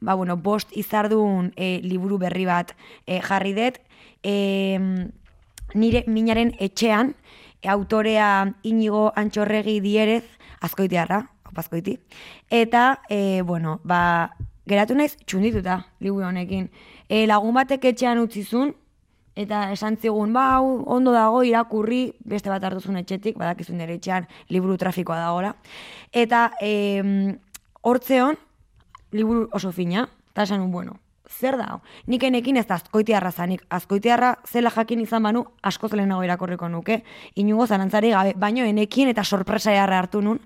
[0.00, 2.74] ba, bueno, bost izardun e, liburu berri bat
[3.06, 3.78] e, jarri dut,
[4.22, 4.34] e,
[5.74, 7.14] nire minaren etxean,
[7.66, 10.24] autorea inigo antxorregi dierez,
[10.60, 11.98] azkoitiarra, opazkoiti,
[12.50, 14.34] eta, e, bueno, ba,
[14.68, 16.68] geratu naiz txundituta liburu honekin.
[17.08, 18.74] E, lagun batek etxean utzizun,
[19.38, 24.76] eta esan zigun, ba, ondo dago irakurri, beste bat hartuzun etxetik, badakizun nire etxean liburu
[24.78, 25.54] trafikoa dagoela.
[26.12, 26.72] Eta e,
[27.82, 28.38] hortzeon,
[29.12, 30.98] liburu oso fina, eta esan un, bueno,
[31.28, 36.24] zer da, nik enekin ez da azkoitiarra zanik, azkoitiarra zela jakin izan banu, askoz lehenago
[36.24, 37.02] irakorriko nuke,
[37.36, 40.40] inungo zarantzari gabe, baino enekin eta sorpresa jarra hartu nun,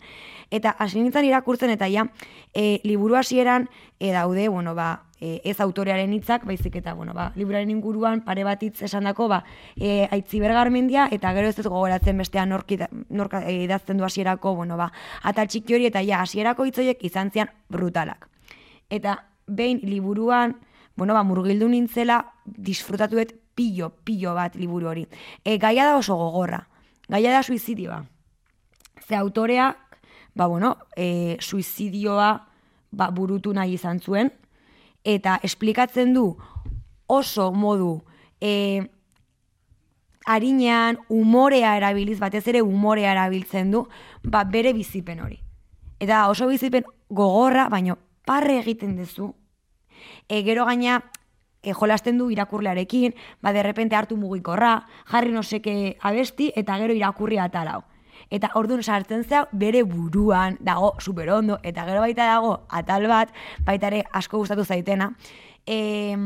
[0.52, 2.04] eta hasi nintzen irakurtzen eta ja,
[2.52, 3.68] e, liburu hasieran
[3.98, 8.44] e, daude, bueno, ba, e, ez autorearen hitzak, baizik eta, bueno, ba, liburaren inguruan pare
[8.44, 9.42] bat hitz esan dako, ba,
[9.76, 14.56] e, aitzi bergarmendia, eta gero ez ez gogoratzen bestean norki, norka e, idazten du hasierako,
[14.58, 14.90] bueno, ba,
[15.22, 18.28] atal txiki hori, eta ja, hasierako hitzoiek izan zian brutalak.
[18.90, 20.58] Eta behin liburuan,
[20.96, 25.06] bueno, ba, murgildu nintzela, disfrutatuet pillo, pillo bat liburu hori.
[25.44, 26.66] E, gaia da oso gogorra,
[27.08, 28.04] gaia da suizidioa.
[29.06, 29.76] Ze autorea,
[30.34, 32.30] ba, bueno, e, suizidioa
[32.92, 34.32] ba, burutu nahi izan zuen,
[35.04, 36.36] eta esplikatzen du
[37.10, 38.02] oso modu
[38.40, 38.82] e,
[40.24, 43.86] harinean umorea erabiliz, batez ere umorea erabiltzen du,
[44.22, 45.40] ba, bere bizipen hori.
[46.02, 49.32] Eta oso bizipen gogorra, baino parre egiten duzu,
[50.28, 51.02] e, gero gaina
[51.62, 57.82] e, jolasten du irakurlearekin, ba, derrepente hartu mugikorra, jarri noseke abesti, eta gero irakurri atalau.
[58.32, 63.32] Eta orduan sartzen zea bere buruan dago superondo, eta gero baita dago atal bat,
[63.64, 65.12] baita ere asko gustatu zaitena,
[65.66, 66.16] e,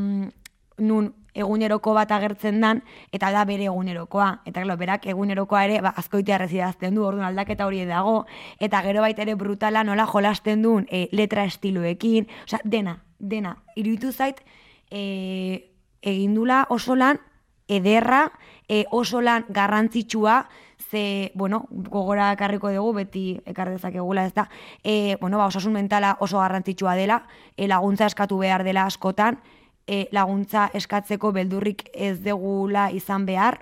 [0.78, 4.28] nun eguneroko bat agertzen dan, eta da bere egunerokoa.
[4.48, 8.22] Eta gero, berak egunerokoa ere, ba, azkoitea rezidazten du, orduan aldaketa hori dago,
[8.58, 14.12] eta gero baita ere brutala nola jolasten duen e, letra estiloekin, osea, dena, dena, iruditu
[14.12, 14.42] zait,
[14.90, 17.20] e, egindula oso lan,
[17.68, 18.30] ederra,
[18.68, 20.46] e, oso lan garrantzitsua,
[20.90, 24.48] ze, bueno, gogora ekarriko dugu, beti ekar dezakegula ez da,
[24.84, 27.24] e, bueno, ba, osasun mentala oso garrantzitsua dela,
[27.56, 29.40] e, laguntza eskatu behar dela askotan,
[29.86, 33.60] e, laguntza eskatzeko beldurrik ez degula izan behar,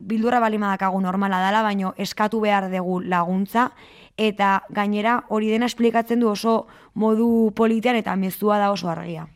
[0.00, 3.70] bildurra balima dakagu normala dela, baino eskatu behar dugu laguntza,
[4.16, 9.28] eta gainera hori dena esplikatzen du oso modu politean eta mezua da oso argia.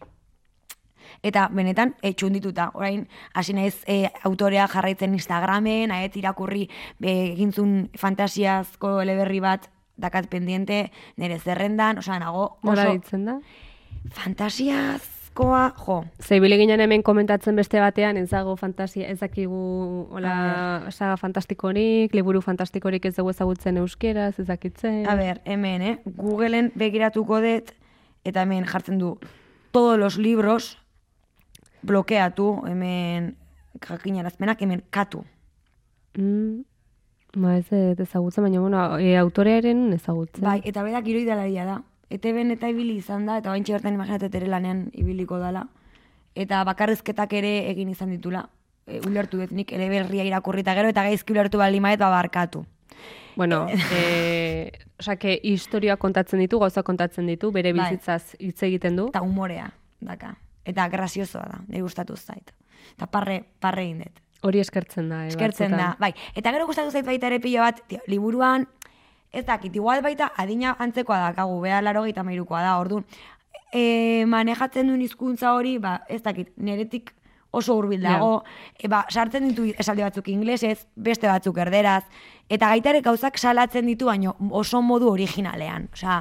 [1.24, 6.66] Eta benetan, e, txundituta, orain, hasi naiz e, autorea jarraitzen Instagramen, aet irakurri
[7.00, 13.40] egintzun fantasiazko eleberri bat dakat pendiente, nire zerrendan, osea, nago, Nola oso ditzen da?
[15.34, 21.16] Fantasiazkoa, jo, Zeibile ginen hemen komentatzen beste batean, ez dago fantasia, ez dakigu hola, saga
[21.16, 25.06] fantastikorik, liburu fantastikorik ez dugu ezagutzen euskeraz, ez dakitzen.
[25.06, 25.98] A ber, hemen, eh?
[26.16, 27.72] Googleen begiratuko dut,
[28.24, 29.18] eta hemen jartzen du,
[29.72, 30.78] todos los libros,
[31.82, 33.36] blokeatu, hemen
[33.80, 35.24] jakinarazpenak, hemen katu.
[36.16, 36.62] Mm,
[37.36, 40.44] ba ez ezagutzen, baina bueno, e, autorearen ezagutzen.
[40.44, 41.82] Bai, eta berak iroidalaria da.
[42.10, 45.66] ETB eta ibili izan da, eta baintxe bertan imaginate tere lanean ibiliko dala.
[46.34, 48.48] Eta bakarrizketak ere egin izan ditula.
[48.86, 52.64] E, ulertu dut nik ere berria irakurrita gero, eta gaizki ulertu baldin maet, ba, barkatu.
[53.36, 57.90] Bueno, e, osea, que historia kontatzen ditu, gauza kontatzen ditu, bere Bai.
[57.90, 59.08] bizitzaz hitz egiten du.
[59.10, 60.36] Eta umorea, daka.
[60.64, 62.54] Eta graziosoa da, nire gustatu zait.
[62.94, 64.20] Eta parre, parre egin dut.
[64.44, 65.24] Hori eskertzen da.
[65.24, 65.76] Eh, eskertzen da.
[65.76, 66.00] batzutan.
[66.00, 68.68] Bai, eta gero gustatu zait baita ere pilo bat, tio, liburuan,
[69.34, 73.04] ez dakit, igual baita adina antzekoa dakagu, beha laro gita mairukoa da, orduan,
[73.72, 77.12] e, manejatzen duen hizkuntza hori, ba, ez dakit, neretik
[77.54, 78.44] oso hurbil dago,
[78.78, 82.02] e, ba, sartzen ditu esaldi batzuk inglesez, beste batzuk erderaz,
[82.48, 86.20] eta gaita ere gauzak salatzen ditu, baino oso modu originalean, osea,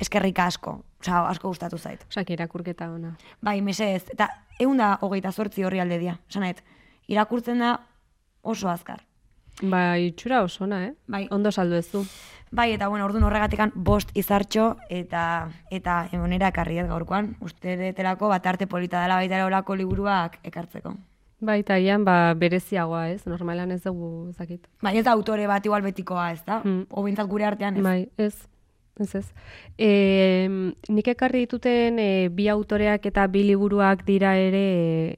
[0.00, 2.06] eskerrik asko, osea, asko gustatu zait.
[2.08, 3.14] Osea, irakurketa ona.
[3.44, 6.64] Bai, mesedez, eta egun da hogeita zortzi horri alde dia, esanet,
[7.08, 7.76] irakurtzen da
[8.42, 9.04] oso azkar.
[9.62, 10.92] Ba, itxura oso ona, eh?
[11.10, 11.26] Bai.
[11.30, 12.04] Ondo saldu ez du.
[12.50, 15.22] Bai, eta bueno, orduan horregatikan bost izartxo eta
[15.70, 17.36] eta emonera ekarri gaurkoan.
[17.40, 20.96] Uste detelako bat arte polita dela baita olako liburuak ekartzeko.
[21.40, 23.22] Bai, eta ian, ba, bereziagoa, ez?
[23.24, 24.66] Normalan ez dugu zakit.
[24.82, 26.60] Bai, ez da autore bat igual betikoa, ez da?
[26.64, 27.14] Mm.
[27.30, 27.82] Gure artean, ez?
[27.82, 28.34] Bai, ez.
[29.00, 29.26] Ez ez.
[29.78, 30.48] E,
[30.92, 35.16] nik ekarri dituten e, bi autoreak eta bi liburuak dira ere e,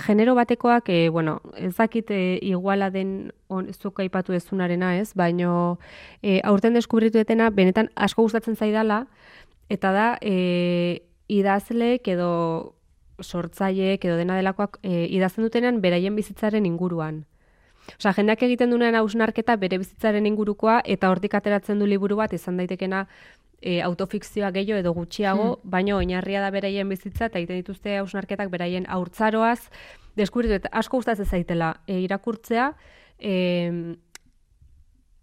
[0.00, 5.78] genero batekoak, e, bueno, ez e, iguala den on, zuk aipatu ezunarena ez, baino
[6.22, 9.06] e, aurten deskubritu etena benetan asko gustatzen zaidala,
[9.68, 12.74] eta da e, idazleek edo
[13.20, 17.24] sortzaileek edo dena delakoak e, idazten dutenean beraien bizitzaren inguruan.
[17.96, 22.58] Osea, jendeak egiten duenean hausnarketa bere bizitzaren ingurukoa eta hortik ateratzen du liburu bat izan
[22.60, 23.06] daitekena
[23.60, 28.86] e, autofikzioa gehiago edo gutxiago, baino oinarria da beraien bizitza eta egiten dituzte hausnarketak beraien
[28.88, 29.70] haurtzaroaz,
[30.16, 32.72] deskubritu eta asko gustatzen zaitela e, irakurtzea,
[33.18, 33.34] e,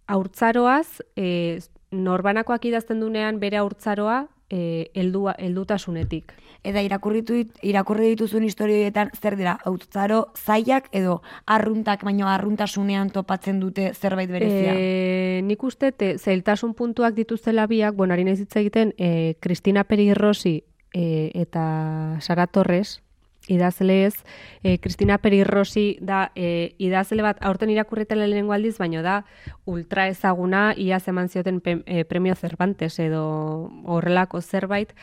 [0.08, 1.60] haurtzaroaz, e,
[1.96, 6.34] norbanakoak idazten dunean bere haurtzaroa, e, heldua, heldutasunetik.
[6.66, 13.60] Eta irakurri, dit- irakurri dituzun historioetan zer dira, hautzaro zailak edo arruntak, baino arruntasunean topatzen
[13.60, 14.74] dute zerbait berezia.
[14.76, 19.84] E, nik uste, te, zailtasun puntuak dituztela biak, bueno, ari naiz hitz egiten, e, Cristina
[19.84, 23.02] Perirrosi e, eta Sara Torres,
[23.48, 24.16] idazle ez,
[24.64, 29.24] e, Cristina Perirrosi da e, idazle bat, aurten irakurretela lehenengo aldiz, baino da
[29.66, 34.94] ultra ezaguna, iaz eman zioten pe, e, premio Cervantes edo horrelako zerbait,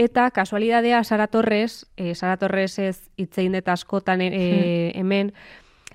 [0.00, 5.34] Eta kasualidadea Sara Torres, e, Sara Torres ez hitzein dut askotan e, hemen,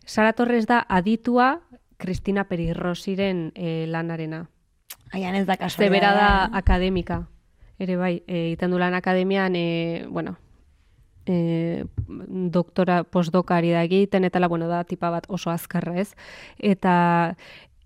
[0.06, 1.64] Sara Torres da aditua
[1.98, 4.46] Cristina Perirrosiren e, lanarena.
[5.12, 6.14] Aian ez da Zebera kasualidadea.
[6.14, 7.18] da akademika.
[7.80, 10.38] Ere bai, e, du lan akademian, e, bueno,
[11.30, 11.86] e,
[12.54, 16.14] doktora, postdokari da egiten, eta la, bueno, da tipa bat oso azkarra ez.
[16.58, 17.36] Eta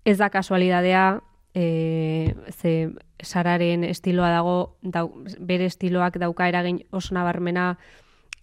[0.04, 1.20] ez da kasualidadea,
[1.54, 2.90] e, ze
[3.22, 7.76] sararen estiloa dago, dau, bere estiloak dauka eragin oso nabarmena,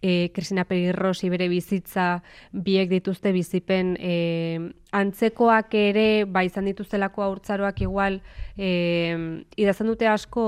[0.01, 7.81] e, Cristina Perirrosi bere bizitza, biek dituzte bizipen e, antzekoak ere, ba izan dituztelako haurtzaroak
[7.83, 8.21] igual,
[8.57, 10.45] e, idazten dute asko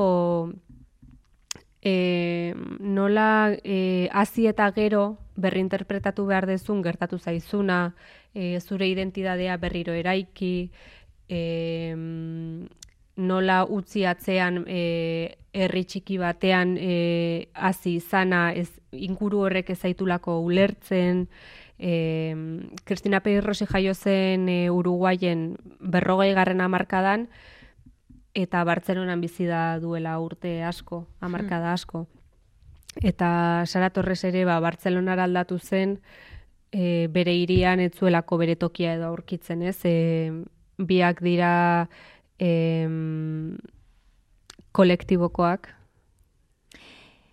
[1.81, 7.95] e, nola e, hasi eta gero berrinterpretatu behar dezun gertatu zaizuna,
[8.33, 10.71] e, zure identidadea berriro eraiki,
[11.27, 11.95] e,
[13.17, 20.39] nola utzi atzean e, herri txiki batean e, hasi izana ez inguru horrek ez zaitulako
[20.45, 21.25] ulertzen,
[21.81, 22.35] e,
[22.85, 27.27] Cristina Peirrosi jaio zen e, Uruguaien berrogei garren amarkadan,
[28.33, 32.05] eta Bartzelonan bizi da duela urte asko, hamarkada asko.
[33.01, 35.99] Eta Sara Torres ere ba, Bartzelonara aldatu zen,
[36.71, 39.79] e, bere hirian ez zuelako bere tokia edo aurkitzen, ez?
[39.85, 40.31] E,
[40.77, 41.87] biak dira
[42.39, 43.57] em,
[44.71, 45.69] kolektibokoak.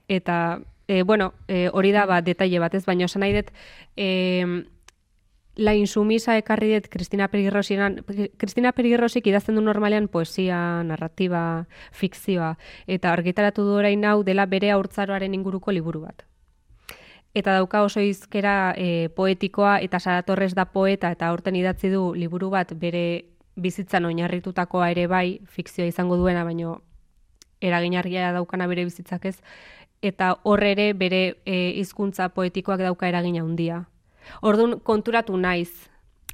[0.08, 2.84] Eta, e, bueno, e, hori da ba, detaile bat, ez?
[2.87, 3.50] Baina esan nahi dut,
[3.96, 4.61] em,
[5.58, 7.98] la insumisa ekarri dut Cristina Perirrosian,
[8.38, 12.52] Cristina Perirrosik idazten du normalean poesia, narratiba, fikzioa,
[12.86, 16.22] eta argitaratu du orain hau dela bere haurtzaroaren inguruko liburu bat.
[17.34, 22.14] Eta dauka oso izkera e, poetikoa, eta Sara Torres da poeta, eta aurten idatzi du
[22.14, 23.24] liburu bat bere
[23.58, 26.78] bizitzan oinarritutakoa ere bai, fikzioa izango duena, baino
[27.60, 29.36] eraginarria daukana bere bizitzak ez,
[30.02, 33.88] eta hor ere bere e, hizkuntza poetikoak dauka eragina handia.
[34.42, 35.88] Orduan konturatu naiz.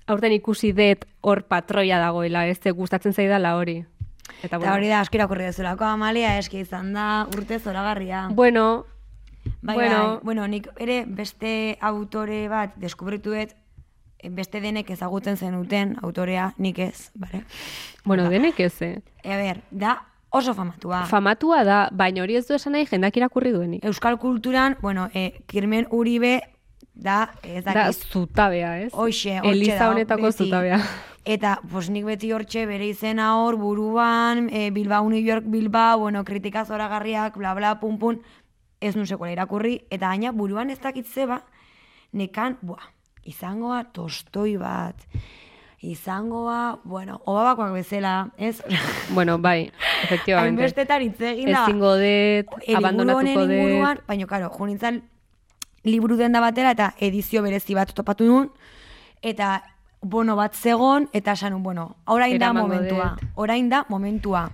[0.07, 3.85] Aurten ikusi dut hor patroia dagoela, ez ze gustatzen zaidala hori.
[4.42, 8.28] Eta, Eta hori da, asko irakurri dezulako amalia, eski izan da urte zoragarria.
[8.33, 8.85] Bueno,
[9.61, 9.98] Bai, bueno.
[10.09, 13.52] bai, bueno, nik ere beste autore bat deskubritu dut,
[14.33, 17.42] beste denek ezagutzen zenuten autorea, nik ez, bare?
[18.04, 19.00] bueno, denek ez, eh?
[19.22, 19.98] E, ber, da
[20.30, 21.04] oso famatua.
[21.07, 23.85] Famatua da, baina hori ez du esan nahi jendak irakurri duenik.
[23.85, 26.40] Euskal kulturan, bueno, e, Kirmen Uribe
[26.94, 28.92] da, ez Da, dakit, zutabea, ez?
[28.92, 30.44] Hoxe, Eliza honetako beti.
[30.44, 30.80] zutabea.
[31.24, 36.24] Eta, pues nik beti hortxe bere izena hor, buruan, e, Bilbao, New York, Bilbao, bueno,
[36.24, 38.18] kritika zoragarriak, bla, bla, pum, pum,
[38.80, 41.40] ez nun sekuela irakurri, eta gaina buruan ez dakit zeba,
[42.12, 42.92] nekan, buah,
[43.24, 45.00] izangoa tostoi bat,
[45.80, 48.61] izangoa, bueno, obabakoak bezala, ez?
[49.16, 50.61] Bueno, bai, efectivamente.
[50.61, 51.64] Hainbestetan hitz egin da.
[51.64, 53.57] Ezingo dut, abandonatuko honen dut.
[53.57, 55.02] inguruan, baina, karo, jo nintzen
[55.85, 58.51] liburu denda batera eta edizio berezi bat topatu nun,
[59.23, 59.62] eta
[60.05, 63.29] bono bat zegon, eta esan bueno, orain da momentua, dut.
[63.35, 64.51] orain da momentua.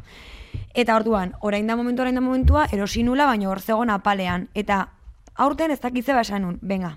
[0.74, 4.48] Eta orduan, orain da momentua, orain da momentua, erosi nula, baina hor zegon apalean.
[4.54, 4.88] Eta
[5.34, 6.96] aurten ez dakitze ba esan nun, venga,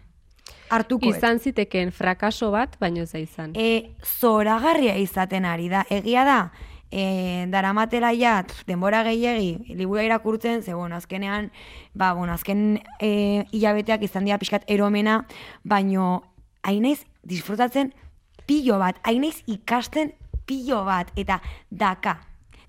[0.69, 1.09] hartuko.
[1.09, 1.17] et.
[1.17, 3.53] Izan ziteken frakaso bat, baino ez da izan.
[3.55, 5.85] E, zoragarria izaten ari da.
[5.89, 6.37] Egia da,
[6.93, 11.49] e, daramatela ja, denbora gehiegi, libura irakurtzen, ze, bueno, azkenean,
[11.93, 15.23] ba, bueno, azken e, hilabeteak izan dira pixkat eromena,
[15.63, 16.21] baino,
[16.61, 17.93] hainaiz disfrutatzen
[18.45, 20.13] pilo bat, hainaiz ikasten
[20.45, 22.19] pilo bat, eta daka,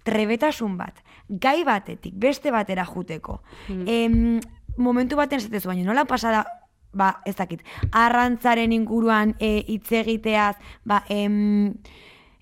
[0.08, 3.42] trebetasun bat, gai batetik, beste batera juteko.
[3.68, 4.40] Em,
[4.76, 6.46] momentu baten esatezu, baina nola pasada
[6.94, 7.60] ba, ez dakit,
[7.92, 10.54] arrantzaren inguruan e, hitz egiteaz,
[10.87, 11.74] ba, em,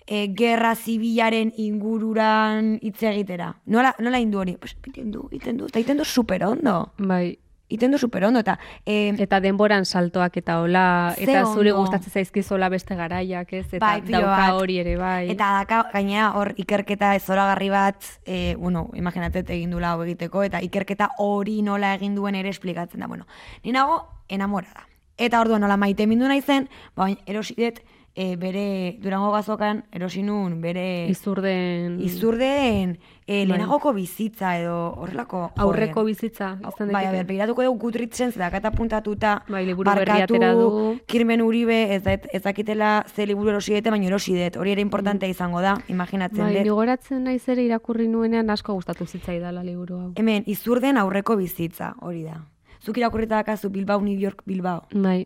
[0.07, 3.53] e, gerra zibilaren ingururan hitz egitera.
[3.65, 4.57] Nola, nola indu hori?
[4.57, 6.93] Pues, iten du, iten du, eta iten du super ondo.
[6.97, 7.37] Bai,
[7.73, 12.67] Iten du super ondo, eta em, eta denboran saltoak eta hola, eta zure gustatzen zaizkizola
[12.69, 13.65] beste garaiak, ez?
[13.71, 15.31] Eta Bai, dauka hori ere bai.
[15.31, 20.43] Eta daka, gainera hor ikerketa ez zoragarri bat, e, bueno, imaginatet egin dula hau egiteko,
[20.45, 23.07] eta ikerketa hori nola egin duen ere esplikatzen da.
[23.07, 23.25] Bueno,
[23.63, 24.85] ni nago enamorada.
[25.17, 27.81] Eta orduan nola maite mindu nahi zen, baina erosidet
[28.15, 31.97] e, bere Durango gazokan erosi nun bere Izurden...
[32.03, 38.31] izurdeen e, lehenagoko bizitza edo horrelako Aurreko eh, bizitza, izan Bai, ber, begiratuko dugu gutritzen
[38.31, 40.99] zedakata puntatuta, Bai, liburu atera du.
[41.07, 44.57] kirmen uribe, ez, ez dakitela ze liburu erosi dute, baina erosi dut.
[44.61, 46.67] Hori ere importantea izango da, imaginatzen Bai, dut.
[46.69, 50.09] nigoratzen naiz ere irakurri nuenean asko gustatu zitzaidala liburu hau.
[50.19, 52.43] Hemen, izurden aurreko bizitza, hori da.
[52.83, 54.83] Zuk irakurrita dakazu Bilbao, New York, Bilbao.
[54.93, 55.25] Bai.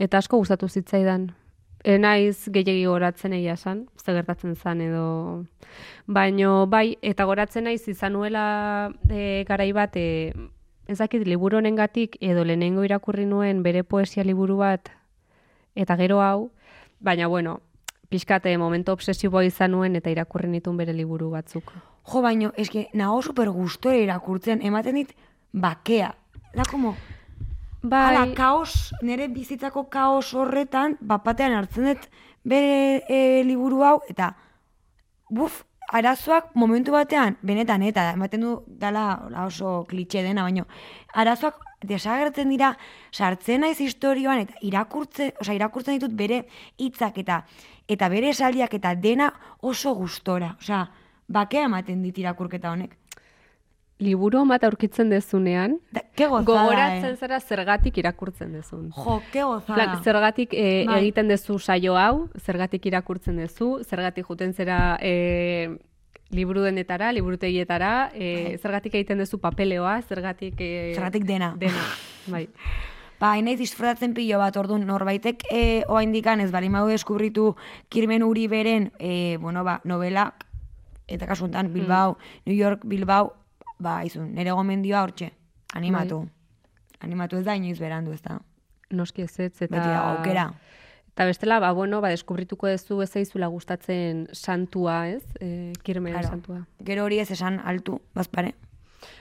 [0.00, 1.30] Eta asko gustatu zitzaidan.
[1.82, 5.44] E naiz gehiegi goratzen egia esan, ze gertatzen zan edo...
[6.06, 10.32] Baino, bai, eta goratzen naiz izan nuela e, garai bat, e,
[10.86, 14.92] ez dakit liburu honengatik edo lehenengo irakurri nuen bere poesia liburu bat,
[15.74, 16.50] eta gero hau,
[17.00, 17.60] baina bueno,
[18.12, 21.72] pixkate momento obsesiboa izan nuen eta irakurri nituen bere liburu batzuk.
[22.06, 25.14] Jo, baino, eske, nago super gustore irakurtzen, ematen dit,
[25.52, 26.12] bakea.
[26.52, 26.96] Da, como,
[27.82, 32.04] Bai, Hala, kaos, nire bizitzako kaos horretan, bapatean hartzen dut
[32.46, 34.28] bere e, liburu hau, eta
[35.30, 38.52] buf, arazoak momentu batean, benetan, eta ematen du
[38.84, 40.68] dala hola oso klitxe dena, baino,
[41.24, 42.70] arazoak desagertzen dira,
[43.10, 46.44] sartzen naiz historioan, eta irakurtzen, osea, irakurtzen ditut bere
[46.78, 47.42] hitzak eta
[47.90, 50.54] eta bere esaldiak eta dena oso gustora.
[50.62, 50.84] Osea,
[51.26, 53.01] bakea ematen dit irakurketa honek.
[54.02, 57.16] Liburu bat aurkitzen dezunean, Da, gozada, gogoratzen eh?
[57.16, 58.90] zara zergatik irakurtzen dezun.
[58.96, 59.74] Jo, ke gozada.
[59.74, 60.98] Plan, zergatik e, Bai.
[61.00, 65.78] egiten dezu saio hau, zergatik irakurtzen dezu, zergatik juten zera e,
[66.32, 70.56] liburu denetara, liburutegietara, e, zergatik egiten dezu papeleoa, zergatik...
[70.58, 71.52] E, Zergatik dena.
[71.60, 71.84] Dena,
[72.32, 72.46] bai.
[73.22, 77.52] Ba, naiz disfrutatzen pilo bat, orduan norbaitek e, oaindikan ez bali mau deskubritu
[77.92, 80.48] Kirmen Uri beren, e, bueno, ba, novelak,
[81.06, 82.16] eta kasu honetan Bilbao,
[82.48, 83.36] New York, Bilbao,
[83.82, 85.32] ba, izun, nire gomendioa hortxe,
[85.74, 86.22] animatu.
[87.02, 88.38] Animatu ez da inoiz berandu, ez da.
[88.94, 89.72] Noski ez ez, eta...
[89.74, 90.52] Beti aukera.
[91.12, 95.22] Eta bestela, ba, bueno, ba, deskubrituko duzu ez zaizula gustatzen santua, ez?
[95.40, 96.28] E, kirmen Claro.
[96.28, 96.60] santua.
[96.80, 98.54] Gero hori ez esan altu, bazpare.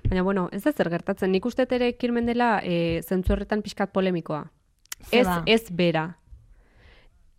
[0.07, 1.31] Baina, bueno, ez da zer gertatzen.
[1.33, 4.45] Nik uste ere kirmen dela e, zentzu horretan pixkat polemikoa.
[5.09, 5.41] Ze Ez, ba?
[5.45, 6.05] ez bera.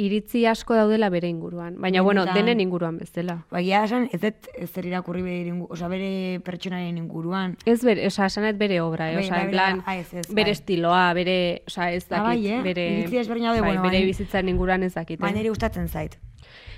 [0.02, 1.76] Iritzi asko daudela bere inguruan.
[1.80, 2.46] Baina, bueno, Benetan.
[2.46, 3.36] denen inguruan bezala.
[3.52, 7.56] Baina esan, ez dut ez zer irakurri bere, oza, bere pertsonaren inguruan.
[7.66, 9.16] Ez bere, oza, esanet bere obra, eh?
[9.20, 10.56] Bai, Oza, bai, bere- plan, ah, ez, ez, bere bai.
[10.56, 11.36] estiloa, bere,
[11.68, 12.62] oza, ez Ah, dakit, bai, eh?
[12.62, 14.06] bere, Iritzi desberdina daude, bai, bueno, bere bai.
[14.06, 15.20] bizitzaren inguruan ez dakit.
[15.20, 16.18] Baina nire gustatzen zait.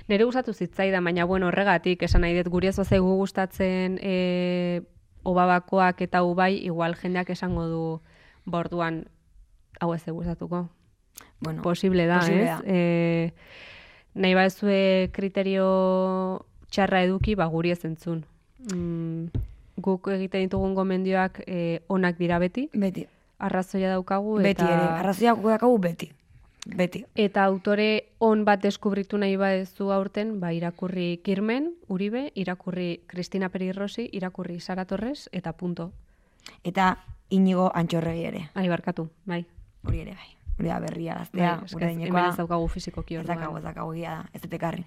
[0.07, 4.81] Nere gustatu zitzaidan, baina bueno, horregatik, esan nahi dut guri ez bazaigu gustatzen e,
[5.23, 8.01] obabakoak eta hau bai, igual jendeak esango du
[8.45, 9.07] borduan
[9.81, 10.69] hau ez gustatuko.
[11.45, 12.49] Bueno, Posible da, posible ez?
[12.49, 12.61] da.
[12.65, 13.33] E,
[14.15, 15.69] nahi bazue kriterio
[16.73, 18.25] txarra eduki, ba guri ez entzun.
[18.73, 19.27] Mm,
[19.77, 23.05] guk egiten ditugun gomendioak e, onak dira beti, Beti.
[23.39, 24.69] arrazoia daukagu, Beti eta...
[24.73, 24.87] ere.
[24.99, 26.11] Arrazoiak daukagu beti.
[26.65, 27.03] Beti.
[27.13, 34.07] Eta autore on bat deskubritu nahi badezu aurten, ba, irakurri Kirmen, Uribe, irakurri Cristina Perirrosi,
[34.17, 35.91] irakurri Sara Torres, eta punto.
[36.63, 36.95] Eta
[37.29, 38.49] inigo antxorregi ere.
[38.55, 39.43] Ai, barkatu, bai.
[39.85, 40.31] Hori ere bai.
[40.57, 42.19] Hori da berria bai gaztea, eske gure ez- dinekoa.
[42.19, 43.37] hemen ez daukagu fizikoki Ez orduan.
[43.37, 44.85] dakago, ez egia da, ez dut ekarri.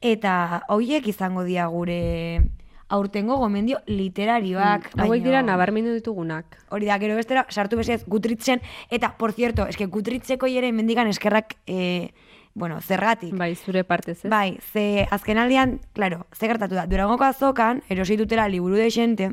[0.00, 2.42] Eta hoiek izango dira gure
[2.88, 4.92] aurtengo gomendio literarioak.
[4.94, 6.58] Mm, Hauek dira nabarmendu ditugunak.
[6.70, 11.56] Hori da, gero bestera, sartu bezez Gutritzen, eta, por cierto, eske Gutritzeko ere mendikan eskerrak,
[11.66, 12.12] e,
[12.54, 13.34] bueno, zergatik.
[13.36, 14.30] Bai, zure partez, ez?
[14.30, 19.32] Bai, ze azken aldian, claro, ze gertatu da, Durangoko azokan, erosi dutela liburu de xente,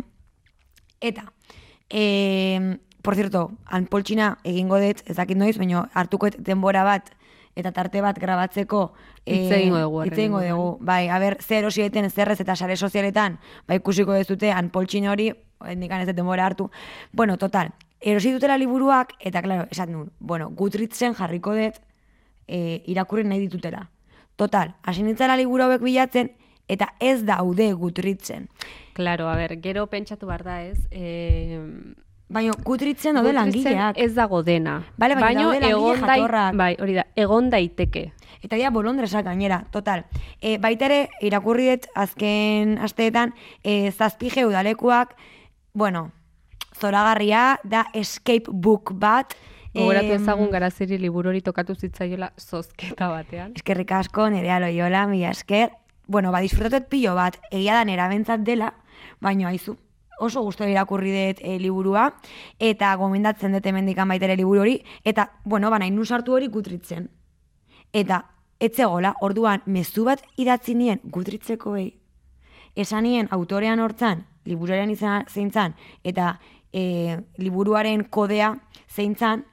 [0.99, 1.31] eta,
[1.89, 7.11] e, por cierto, anpoltxina egingo dut, ez dakit noiz, baina hartuko denbora bat,
[7.53, 8.87] eta tarte bat grabatzeko
[9.23, 10.77] Hitz egingo dugu hitz egingo dugu.
[10.83, 13.37] Bai, a ber, zer erosi daiten zerrez eta sare sozialetan,
[13.67, 15.29] bai ikusiko dezute anpoltxina hori,
[15.63, 16.69] hendikan ez denbora hartu.
[17.13, 21.79] Bueno, total, erosi dutela liburuak, eta claro, esan nun, bueno, gutritzen jarriko dut,
[22.47, 23.87] e, irakurri nahi ditutela.
[24.35, 26.33] Total, hasi nintzela liburu hauek bilatzen,
[26.67, 28.49] eta ez daude gutritzen.
[28.93, 30.79] Claro, a ber, gero pentsatu behar da, ez?
[30.91, 31.61] E,
[32.33, 33.99] Baina gutritzen daude langileak.
[34.01, 34.79] Ez dago dena.
[34.97, 36.57] Bale, baina egon jatorrak.
[36.57, 38.07] Bai, hori da, egon daiteke.
[38.43, 40.03] Eta dira bolondresak gainera, total.
[40.41, 43.31] E, baita ere, irakurri dut azken asteetan,
[43.63, 45.13] e, zazpige udalekuak,
[45.73, 46.09] bueno,
[46.79, 49.37] zoragarria, da escape book bat.
[49.73, 53.55] Gogoratu ezagun garaziri liburu hori tokatu zitzaiola zozketa batean.
[53.57, 55.71] Eskerrik asko, nerea loiola, mila esker.
[56.07, 58.73] Bueno, ba, disfrutatet pilo bat, egia da nera bentzat dela,
[59.23, 59.77] baina haizu,
[60.19, 62.09] oso gustu irakurri dut e, liburua,
[62.59, 67.09] eta gomendatzen dut hemendikan baita ere liburu hori, eta, bueno, ba, nahi sartu hori gutritzen.
[67.93, 68.23] Eta,
[68.59, 71.93] etzegola, orduan, mezu bat idatzi nien gutritzekoei,
[72.75, 76.39] esan nien autorean hortzan, liburuaren izan zeintzan, eta
[76.73, 78.53] e, liburuaren kodea
[78.89, 79.45] zeintzan,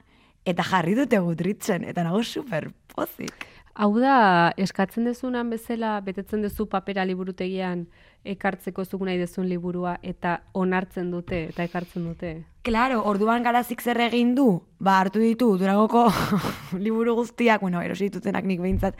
[0.45, 3.47] eta jarri dute gutritzen, eta nago super pozik.
[3.73, 7.85] Hau da, eskatzen dezunan bezala, betetzen duzu papera liburutegian,
[8.23, 12.33] ekartzeko zuk nahi dezun liburua, eta onartzen dute, eta ekartzen dute.
[12.61, 16.05] Claro, orduan garazik zer egin du, ba hartu ditu Durangoko
[16.85, 18.97] liburu guztiak, bueno, erosi ditutenak nik behintzat,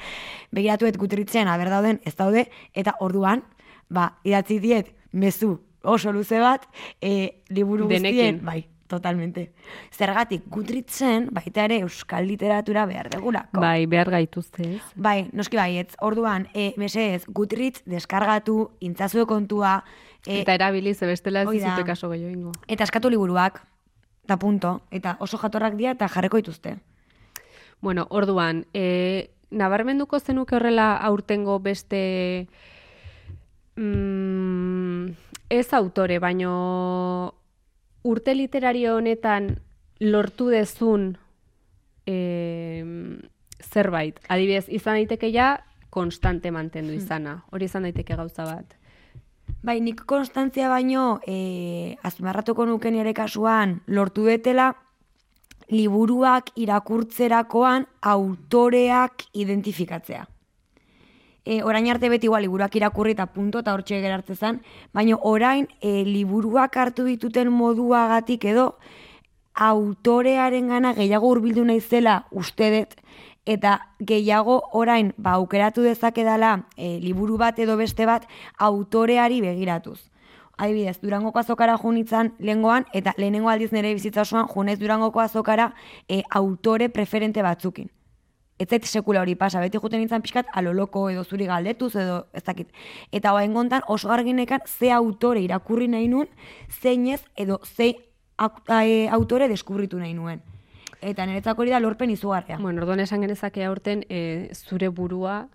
[0.51, 3.43] begiratuet gutritzen, aber dauden, ez daude, eta orduan,
[3.89, 6.67] ba, idatzi diet, mezu oso luze bat,
[7.01, 8.45] e, liburu guztien, Denekin.
[8.45, 9.47] bai, totalmente.
[9.95, 13.63] Zergatik, gutritzen, baita ere euskal literatura behar degulako.
[13.63, 14.83] Bai, behar gaituzte, ez?
[14.95, 15.95] Bai, noski baietz.
[16.03, 19.79] Orduan, e, mesedez, Goodreads deskargatu, intzazue kontua,
[20.25, 22.51] e, Eta erabiliz, bestela ez dizute kaso gehiago ingo.
[22.67, 23.63] eta eskatu liburuak,
[24.25, 24.81] eta punto.
[24.91, 26.77] Eta oso jatorrak dira eta jarreko dituzte.
[27.81, 32.47] Bueno, orduan, e, nabarmenduko zenuke horrela aurtengo beste
[33.75, 35.11] mm,
[35.49, 37.30] ez autore, baino
[38.03, 39.55] urte literario honetan
[40.01, 41.17] lortu dezun
[42.05, 42.83] e,
[43.61, 44.19] zerbait.
[44.27, 45.53] Adibidez, izan daiteke ja
[45.91, 47.41] konstante mantendu izana.
[47.51, 48.77] Hori izan daiteke gauza bat.
[49.61, 54.71] Bai, nik konstantzia baino, e, azpimarratuko nuken ere kasuan, lortu detela,
[55.71, 60.25] liburuak irakurtzerakoan autoreak identifikatzea.
[61.45, 64.61] E, orain arte beti igual liburuak irakurri eta punto eta hortxe gerartze zen,
[64.93, 68.75] baina orain e, liburuak hartu dituten moduagatik edo
[69.55, 72.93] autorearen gana gehiago hurbildu naizela uste dut,
[73.45, 78.27] eta gehiago orain ba, aukeratu dezakedala e, liburu bat edo beste bat
[78.57, 79.99] autoreari begiratuz.
[80.61, 85.71] Adibidez, Durangoko azokara junitzan lehengoan, eta lehenengo aldiz nire bizitza osoan junez Durangoko azokara
[86.07, 87.89] e, autore preferente batzukin.
[88.61, 92.43] Ez zait sekula hori pasa, beti juten nintzen pixkat aloloko edo zuri galdetuz edo ez
[92.45, 92.69] dakit.
[93.11, 96.29] Eta hoa gontan oso garginekan ze autore irakurri nahi nuen,
[96.69, 97.95] zeinez edo ze
[98.37, 100.41] au- e, autore deskubritu nahi nuen.
[101.01, 102.59] Eta niretzako hori da lorpen izugarria.
[102.61, 105.47] Bueno, orduan esan genezake aurten e, zure burua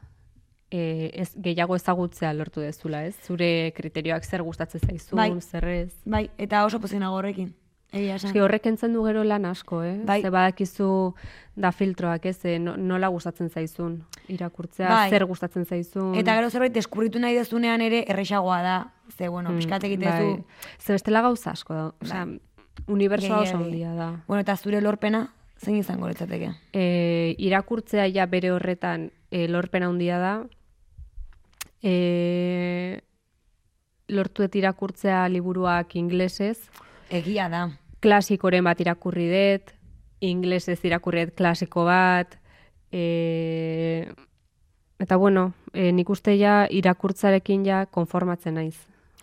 [0.71, 3.15] e, ez, gehiago ezagutzea lortu dezula, ez?
[3.23, 5.31] Zure kriterioak zer gustatzen zaizun, Bai.
[5.41, 5.93] zer ez.
[6.05, 7.55] Bai, eta oso pozinago horrekin.
[7.93, 9.95] Eski horrek entzen du gero lan asko, eh?
[10.05, 10.21] Bai.
[10.23, 11.15] Ze badakizu
[11.57, 12.45] da filtroak, ez?
[12.45, 15.11] E, no- nola gustatzen zaizun irakurtzea, Bai.
[15.11, 16.15] zer gustatzen zaizun.
[16.19, 18.93] Eta gero zerbait deskubritu nahi dezunean ere erresagoa da.
[19.17, 20.11] Ze, bueno, Mm, pixkat egitezu.
[20.35, 20.45] bai.
[20.79, 21.93] Ze bestela gauza asko da.
[22.03, 22.27] Osea,
[22.89, 23.83] unibersoa oso Gehiegi.
[23.85, 24.11] handia da.
[24.27, 26.51] Bueno, eta zure lorpena, zein izango litzateke?
[26.73, 30.45] e, irakurtzea ja bere horretan e, lorpen handia da.
[31.83, 33.01] E,
[34.09, 36.69] lortuet irakurtzea liburuak inglesez.
[37.11, 37.69] Egia da.
[38.03, 39.73] Klasikoren bat irakurri dut,
[40.21, 42.37] inglesez irakurri dut klasiko bat.
[42.93, 44.07] E,
[45.03, 48.77] eta bueno, e, nik uste ja irakurtzarekin ja konformatzen naiz.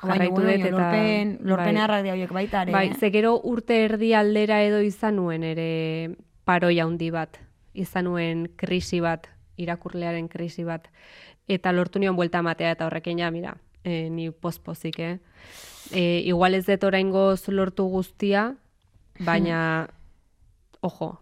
[0.03, 1.83] Jarraitu dut eta- lorpen, lorpen bai.
[1.83, 2.71] arrak horiek baita ere.
[2.71, 2.95] Bai, eh?
[2.99, 7.39] ze gero urte erdi aldera edo izan nuen ere paroia handi bat,
[7.73, 10.89] izan nuen krisi bat, irakurlearen krisi bat,
[11.47, 15.17] eta lortu nion buelta matea eta horrekin ja, mira, e, ni pospozik, eh?
[15.93, 18.55] E, igual ez dut oraingoz lortu guztia,
[19.19, 19.87] baina,
[20.81, 21.13] ojo,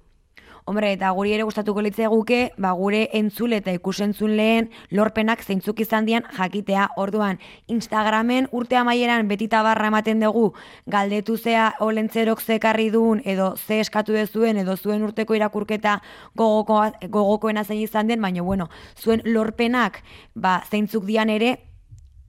[0.66, 6.06] Hombre, eta guri ere gustatuko litzeguke, ba, gure entzule eta ikusentzun lehen lorpenak zeintzuk izan
[6.06, 6.86] dian jakitea.
[7.02, 10.52] Orduan, Instagramen urte amaieran betita barra ematen dugu
[10.86, 15.98] galdetu zea olentzerok zekarri duen edo ze eskatu dezuen edo zuen urteko irakurketa
[16.38, 20.04] gogoko, gogokoena zein izan den, baina bueno, zuen lorpenak
[20.36, 21.58] ba, zeintzuk dian ere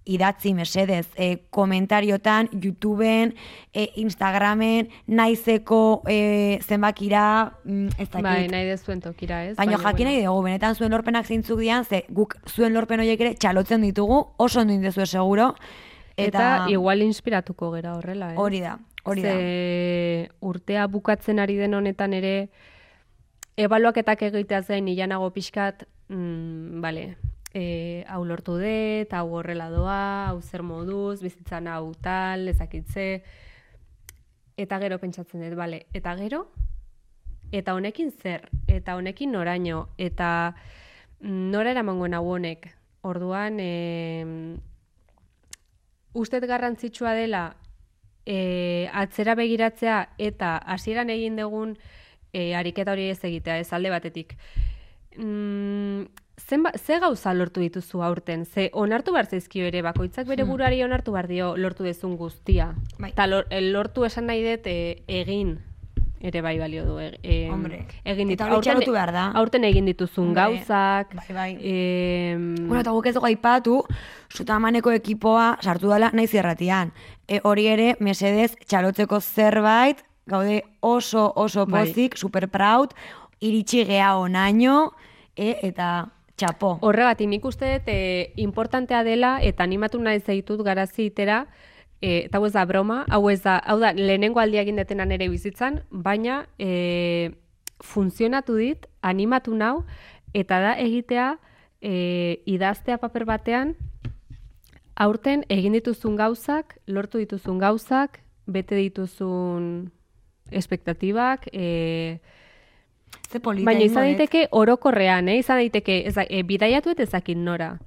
[0.04, 3.34] idatzi mesedez, e, komentariotan, YouTubeen,
[3.72, 8.22] e, Instagramen, naizeko e, zenbakira, mm, ez dakit.
[8.22, 9.56] bai, nahi dezuen tokira, ez?
[9.56, 13.34] Baina jakin nahi dugu, benetan zuen lorpenak zeintzuk dian, ze guk zuen lorpen horiek ere
[13.34, 15.54] txalotzen ditugu, oso ondo indezue seguro.
[16.16, 18.36] Eta, igual inspiratuko gera horrela, eh?
[18.36, 19.32] Hori da, hori da.
[19.32, 22.50] Ze urtea bukatzen ari den honetan ere
[23.56, 27.16] ebaluaketak egitea zain ilanago pixkat, mm, bale,
[27.54, 33.06] e, hau lortu dut, hau horrela doa, hau zer moduz, bizitzan hau tal, ezakitze,
[34.56, 36.46] eta gero pentsatzen dut, bale, eta gero,
[37.52, 40.54] eta honekin zer, eta honekin noraino, eta
[41.20, 42.70] mm, nora eramangoen hau honek,
[43.02, 44.56] orduan, e,
[46.12, 47.44] ustet garrantzitsua dela
[48.26, 51.76] e, atzera begiratzea eta hasieran egin dugun
[52.32, 54.36] e, ariketa hori ez egitea, ez alde batetik.
[55.16, 56.06] Mm,
[56.48, 58.44] zenba, ze gauza lortu dituzu aurten?
[58.46, 62.74] Ze onartu behar zaizkio ere, bakoitzak bere buruari onartu behar dio lortu dezun guztia.
[62.98, 63.12] Bai.
[63.16, 65.58] Ta lor, el lortu esan nahi dut e, egin
[66.22, 66.98] ere bai balio du.
[67.02, 69.24] E, e, Hombre, egin eta ditu- hori txalotu behar da.
[69.34, 71.14] Aurten egin dituzun Hombre, gauzak.
[71.14, 71.56] bai, bai.
[71.60, 73.82] em, Bueno, eta guk ez dugu aipatu,
[74.30, 76.92] sutamaneko ekipoa sartu dela naiz irratian.
[77.26, 81.88] E, hori ere, mesedez, txalotzeko zerbait, gaude oso, oso Bai.
[81.88, 82.94] pozik, super proud,
[83.40, 84.92] iritsi gea onaino,
[85.34, 86.08] e, eta
[86.42, 86.72] Txapo.
[86.82, 91.44] Horregatik nik uste dut e, importantea dela eta animatu nahi zaitut garazi itera,
[92.00, 95.14] e, eta hau ez da broma, hau ez da, hau da, lehenengo aldia egin detenan
[95.14, 97.30] ere bizitzan, baina e,
[97.82, 99.84] funtzionatu dit, animatu nau,
[100.34, 101.28] eta da egitea
[101.78, 103.76] e, idaztea paper batean,
[104.98, 108.18] aurten egin dituzun gauzak, lortu dituzun gauzak,
[108.50, 109.92] bete dituzun
[110.50, 112.18] espektatibak, e,
[113.32, 115.38] Ze polita Baina izan daiteke orokorrean, eh?
[115.40, 117.78] izan daiteke ez, da- e, bidaiatu eta ezakin nora.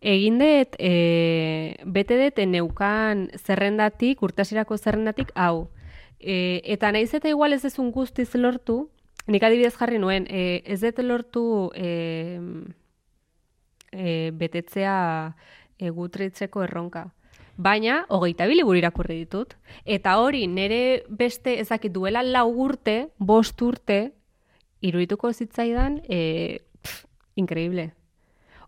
[0.00, 5.68] Egin dut, e, bete dut e, neukan zerrendatik, urtasirako zerrendatik, hau.
[6.18, 8.88] E, eta naiz eta igual ez ezun guztiz lortu,
[9.26, 11.44] nik adibidez jarri nuen, e, ez dut lortu
[11.76, 12.40] e,
[13.92, 15.34] e, betetzea
[15.76, 17.10] e, gutritzeko erronka.
[17.60, 19.52] Baina, hogeita bi liburu irakurri ditut.
[19.84, 24.14] Eta hori, nire beste ezakit duela lau urte, bost urte,
[24.80, 27.04] irudituko zitzaidan, e, pff,
[27.36, 27.90] increíble.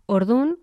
[0.05, 0.55] Ordun,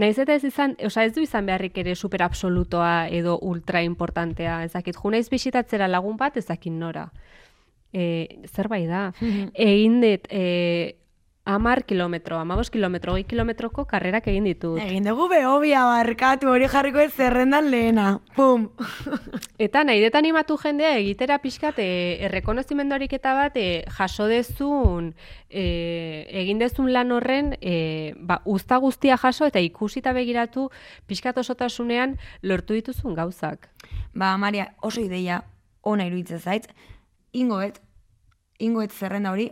[0.00, 4.62] naiz eta ez izan, osea ez du izan beharrik ere super absolutoa edo ultra importantea,
[4.64, 7.08] ezakit, ju naiz bisitatzera lagun bat ezakin nora.
[7.94, 9.12] E, zerbait da.
[9.54, 11.03] Egin dit, e,
[11.44, 14.78] amar kilometro, amabos kilometro, hoi kilometroko karrerak egin ditut.
[14.80, 18.06] Egin dugu behobia barkatu, hori jarriko ez zerrendan lehena.
[18.36, 18.70] Pum!
[19.66, 21.88] Eta nahi dut animatu jendea egitera pixkat e,
[22.24, 25.14] errekonozimendu eta bat e, jaso dezun,
[25.50, 30.70] e, egin dezun lan horren e, ba, uzta guztia jaso eta ikusita begiratu
[31.06, 33.68] pixkat osotasunean lortu dituzun gauzak.
[34.14, 35.42] Ba, Maria, oso ideia
[35.82, 36.68] ona iruditzen zait.
[37.32, 37.80] Ingoet,
[38.58, 39.50] ingoet zerrenda hori,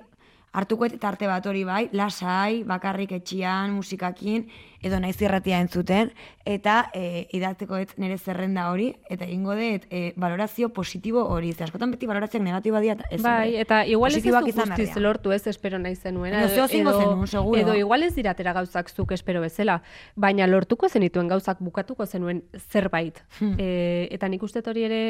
[0.53, 4.45] hartukoet tarte bat hori bai, lasai, bakarrik etxian, musikakin,
[4.85, 6.11] edo naiz irratia entzuten,
[6.45, 11.55] eta e, idatzekoet nire zerrenda hori, eta ingo dut e, valorazio positibo hori.
[11.57, 13.23] Ze askotan beti valorazioak negatiba dira, ez.
[13.25, 16.37] bai, eta igual ez ez du guztiz lortu ez espero nahi zenuen.
[16.51, 17.61] Zeo zingo zenuen, seguro.
[17.61, 19.81] edo igual ez diratera gauzak zuk espero bezala,
[20.17, 23.25] baina lortuko zenituen gauzak bukatuko zenuen zerbait.
[23.39, 23.57] Hmm.
[23.59, 25.03] E, eta nik uste hori ere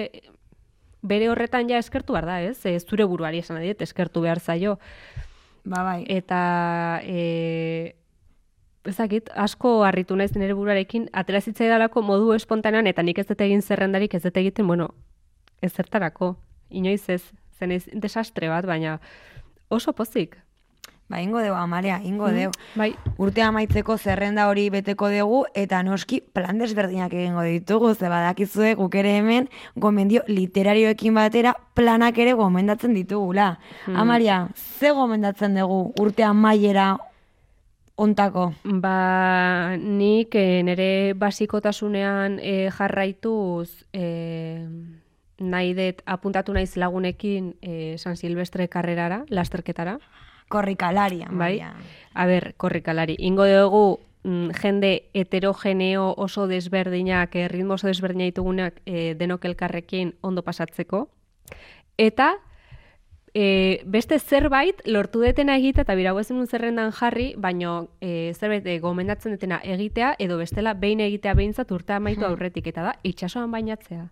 [1.02, 2.60] bere horretan ja eskertu behar da, ez?
[2.64, 4.78] E, zure buruari esan adiet, eskertu behar zaio.
[5.64, 6.04] Ba, bai.
[6.10, 7.94] Eta e,
[8.88, 13.62] ezakit, asko harritu naiz nire buruarekin, atera zitzaidalako modu espontanean, eta nik ez dut egin
[13.62, 14.90] zerrendarik, ez dut egiten, bueno,
[15.62, 16.34] ez zertarako,
[16.70, 17.22] inoiz ez,
[17.58, 18.98] zen ez desastre bat, baina
[19.70, 20.36] oso pozik.
[21.12, 22.50] Ba, ingo deu, Amalia, ingo Mm, deu.
[22.74, 28.72] Bai, Urte amaitzeko zerrenda hori beteko dugu eta noski plan desberdinak egingo ditugu, ze badakizue
[28.74, 33.58] guk ere hemen gomendio literarioekin batera planak ere gomendatzen ditugula.
[33.84, 33.96] Hmm.
[33.96, 36.96] Amaria, ze gomendatzen dugu urte amaiera
[37.96, 38.54] ontako?
[38.64, 44.64] ba, nik e, nire basikotasunean e, jarraituz e,
[45.38, 49.98] nahi dut apuntatu naiz lagunekin e, San Silvestre karrerara, lasterketara,
[50.52, 51.28] Korrikalari, Bai.
[51.28, 51.74] Amaria.
[52.12, 53.16] A ber, korrikalari.
[53.18, 60.12] Ingo dugu mm, jende heterogeneo oso desberdinak, eh, ritmo oso desberdinak ditugunak eh, denok elkarrekin
[60.20, 61.08] ondo pasatzeko.
[61.96, 62.34] Eta
[63.32, 68.78] eh, beste zerbait lortu detena egitea, eta birau ezen zerrendan jarri, baino eh, zerbait eh,
[68.84, 74.10] gomendatzen detena egitea, edo bestela behin egitea behintzat urte amaitu aurretik, eta da, itxasoan bainatzea.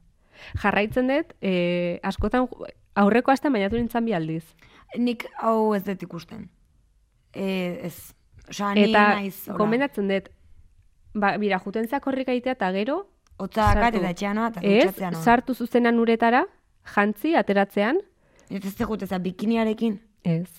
[0.62, 2.48] Jarraitzen dut, eh, askotan
[2.94, 4.46] aurreko astean bainatu nintzen bi aldiz.
[4.98, 6.48] Nik hau ez dut ikusten.
[7.32, 8.12] E, ez,
[8.48, 10.28] osea, ni Eta naiz, gomendatzen dut,
[11.14, 12.96] ba, bira, jutentza korrika egitea eta gero,
[13.38, 16.44] hotza dakat eta etxean eta ez, sartu zuzenan uretara,
[16.94, 18.00] jantzi, ateratzean,
[18.50, 20.00] Ez ez tegut ez bikiniarekin.
[20.24, 20.50] ez.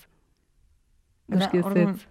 [1.28, 2.06] Noski ez.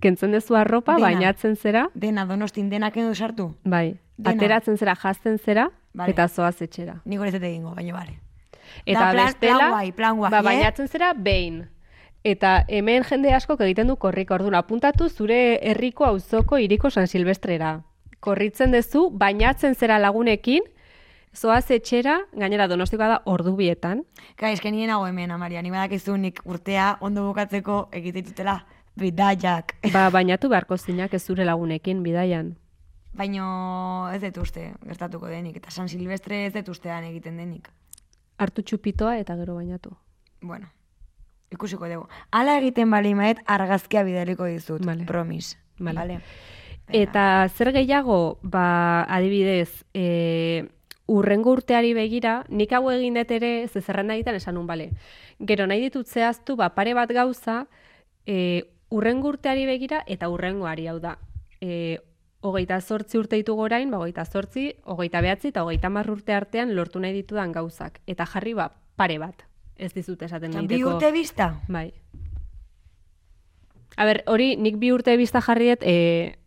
[0.00, 1.06] Kentzen dezu arropa, Dena.
[1.06, 3.54] bainatzen zera, Dena donostin denak edo sartu.
[3.64, 4.36] bai, Dena.
[4.36, 6.10] ateratzen zera, jazten zera, Vale.
[6.12, 7.00] eta zoaz etxera.
[7.04, 8.18] Nik hori ez egingo, baina bale.
[8.86, 10.42] Eta Da, plan- bestela, plan guai, plan guai, ba, eh?
[10.42, 11.68] bainatzen zera behin.
[12.24, 17.82] Eta hemen jende askok egiten du korrika, orduan apuntatu zure herriko auzoko iriko San Silvestrera.
[18.20, 20.62] Korritzen dezu, bainatzen zera lagunekin,
[21.34, 24.02] zoaz etxera, gainera donostikoa da ordu bietan.
[24.36, 28.64] Ka, eske nien nago hemen, Amaria, ni badakizu nik urtea ondo bukatzeko egite ditutela
[28.98, 29.76] bidaiak.
[29.92, 32.56] Ba, bainatu beharko zinak ez zure lagunekin bidaian.
[33.14, 37.68] Baino ez dut uste gertatuko denik, eta San Silvestre ez dut ustean egiten denik.
[38.38, 39.96] Hartu txupitoa eta gero bainatu.
[40.40, 40.68] Bueno,
[41.50, 42.06] ikusiko dugu.
[42.30, 45.04] Hala egiten bali maet argazkia bidaliko dizut, Vale.
[45.04, 45.56] promis.
[45.78, 45.98] Vale.
[45.98, 46.20] Vale.
[46.88, 50.64] Eta zer gehiago, ba, adibidez, e,
[51.06, 54.90] urrengo urteari begira, nik hau egin dut ere, ze zerrenda egiten esan nun, bale.
[55.38, 57.66] Gero nahi ditut zehaztu, ba, pare bat gauza,
[58.26, 61.18] e, urrengo urteari begira eta urrengoari hau da.
[61.60, 61.98] E,
[62.40, 66.74] hogeita zortzi urte ditugu orain, ba, hogeita zortzi, hogeita behatzi eta hogeita marr urte artean
[66.76, 68.00] lortu nahi ditudan gauzak.
[68.06, 69.44] Eta jarri ba, pare bat.
[69.76, 71.52] Ez dizut esaten bi urte bizta?
[71.68, 71.92] Bai.
[73.98, 76.38] A ber, hori nik bi urte bizta jarriet, e,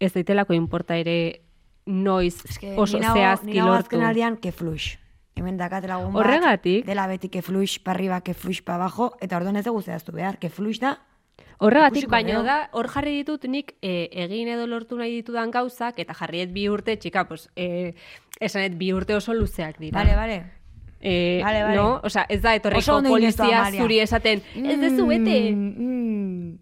[0.00, 1.42] ez daitelako inporta ere
[1.86, 4.00] noiz Eske, oso ni nago- zehazki lortu.
[4.00, 4.96] azken que flush.
[5.36, 6.24] Hemen dakat lagun bat.
[6.24, 6.84] Horregatik?
[6.86, 10.12] Dela beti que flush pa arriba, que flush pa abajo, eta orduan ez dugu zehaztu
[10.12, 10.98] behar, que flush da,
[11.58, 16.14] Horregatik, baino da, hor jarri ditut nik e, egin edo lortu nahi ditudan gauzak, eta
[16.14, 17.94] jarriet bi urte, txika, pues, e,
[18.40, 19.98] esanet bi urte oso luzeak dira.
[19.98, 20.38] Bale, bale.
[21.02, 21.76] Eh, Vale, vale.
[21.76, 22.00] No?
[22.04, 25.36] Osa, ez da etorriko duzu, polizia zuri esaten, ez dezu bete.
[25.52, 26.58] Mm, mm.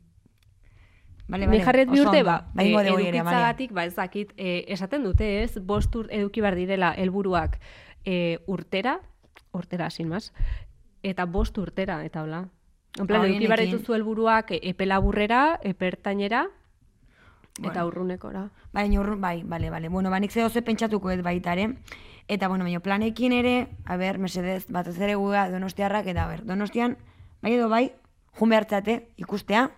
[1.29, 1.65] Bale, Ni bale.
[1.65, 3.09] jarret bi urte, ba, Ba, eh, ere, Amalia.
[3.11, 7.59] edukitzagatik, ba, ez dakit, eh, esaten dute, ez, bost ur, eduki behar direla helburuak
[8.05, 9.01] eh, urtera,
[9.53, 10.33] urtera, sin más,
[11.03, 12.49] eta bost urtera, eta hola.
[12.97, 13.77] En plan, eduki horienekin.
[13.79, 16.47] dituzu helburuak eh, epe laburrera, epertainera,
[17.59, 17.87] eta Bueno.
[17.87, 18.51] urrunekora.
[18.73, 19.89] Bai, urrun, bai, bale, bale.
[19.89, 21.75] Bueno, ba, nik ze ze pentsatuko ez baita ere.
[22.29, 26.45] Eta, bueno, baina planekin ere, a ber, mesedez, batez ere guga donostiarrak, eta, a ber,
[26.45, 26.97] donostian,
[27.43, 27.93] bai edo bai,
[28.39, 29.71] jun behartzate, ikustea,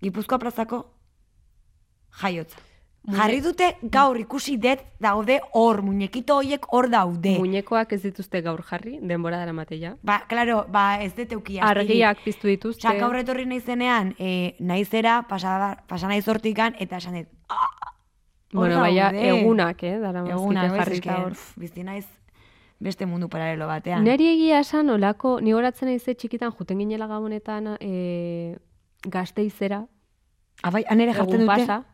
[0.00, 0.94] Gipuzkoa plazako
[2.22, 2.58] jaiotza.
[3.08, 7.38] Jarri dute gaur ikusi dut daude hor, muñekito hoiek hor daude.
[7.38, 9.96] Muñekoak ez dituzte gaur jarri, denbora dara mateia.
[10.02, 11.64] Ba, claro, ba, ez dut eukia.
[11.64, 12.86] Argiak piztu dituzte.
[12.86, 17.94] Osa, gaur etorri naizenean, e, naizera, pasa, pasa naiz hortikan, eta esan dut, "Ah,
[18.52, 21.32] Bueno, baina daude." egunak, eh, dara Eguna, ez, jarrita hor.
[21.32, 22.06] pf, bizi naiz
[22.78, 24.04] beste mundu paralelo batean.
[24.04, 28.56] Neri egia esan olako, ni horatzen naize txikitan juten ginela gabonetan e,
[29.06, 29.86] gazteizera,
[30.62, 31.46] Abai, anere jartzen dute.
[31.46, 31.84] pasa,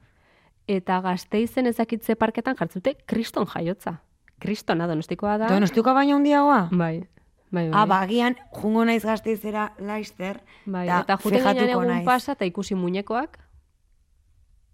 [0.69, 3.97] eta gazteizen ezakitze parketan jartzen dute kriston jaiotza.
[4.41, 5.49] Kristona donostikoa da.
[5.49, 6.69] Donostiuko baino handiagoa?
[6.71, 7.07] Bai,
[7.51, 7.73] bai, bai.
[7.73, 10.87] Ah, ba, agian, jungo naiz gazteizera laizter, bai.
[10.87, 12.05] da, eta juten fijatuko egun naiz.
[12.05, 13.39] pasa eta ikusi muñekoak,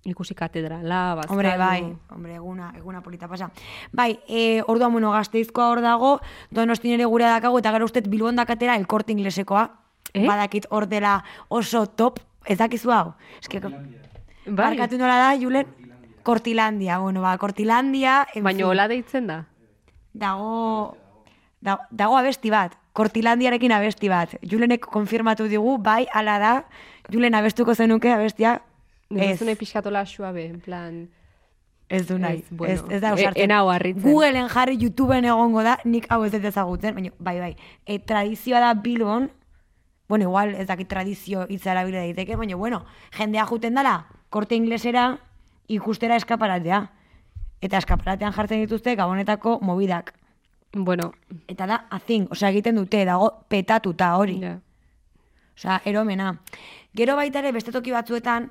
[0.05, 1.37] ikusi katedrala, bazkaldu.
[1.37, 3.53] Hombre, bai, hombre, eguna, eguna polita pasa.
[3.93, 6.17] Bai, e, orduan, bueno, gazteizkoa hor dago,
[6.51, 9.69] donostin ere gure dakago, eta gero ustez bilbon dakatera el korte inglesekoa.
[10.13, 10.27] Eh?
[10.27, 13.15] Badakit hor dela oso top, ez dakizu hau?
[13.41, 14.57] Eske, Bai.
[14.59, 15.82] barkatu nola da, Julen?
[16.23, 19.45] Kortilandia, bueno, ba, Kortilandia, Baina hola deitzen da.
[20.13, 20.97] dago,
[21.61, 24.37] da, dago abesti bat, Kortilandiarekin abesti bat.
[24.43, 26.53] Julenek konfirmatu digu, bai, ala da,
[27.11, 28.61] Julen abestuko zenuke abestia,
[29.13, 31.09] Ez ez, zune pixkatola suabe, en plan...
[31.89, 33.43] ez du nahi, Ez, bueno, ez, ez da e- ausartzen.
[33.45, 34.03] enau harritzen.
[34.07, 37.51] Googleen jarri YouTubeen egongo da, nik hau ez dut ezagutzen, baina bai, bai.
[37.85, 39.31] E, tradizioa da Bilbon,
[40.09, 42.85] bueno, igual ez dakit tradizio hitza erabili daiteke, baina bueno,
[43.19, 45.19] jendea juten dala, korte inglesera
[45.77, 46.83] ikustera eskaparatea.
[47.63, 50.15] Eta eskaparatean jartzen dituzte gabonetako mobidak.
[50.75, 51.13] Bueno,
[51.49, 54.39] Eta da, azing, osea, egiten dute, dago petatuta hori.
[54.41, 54.59] ja.
[55.57, 56.31] Osea, eromena.
[56.97, 58.51] Gero baita ere beste toki batzuetan,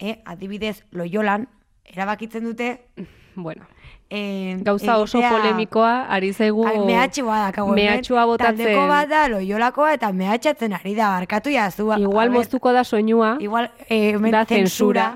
[0.00, 1.46] eh, adibidez, loiolan,
[1.84, 2.86] erabakitzen dute...
[3.38, 3.66] Bueno.
[4.10, 6.64] Eh, Gauza oso egitea- polemikoa, ari zaigu...
[6.66, 7.74] Ai, mehatxua dakago.
[7.76, 8.56] Mehatxua botatzen.
[8.64, 11.92] Taldeko bat da loiolakoa eta mehatxatzen ari da, barkatu jazu.
[11.92, 13.36] A Igual moztuko da soinua.
[13.38, 15.06] Igual, eh, Da zensura.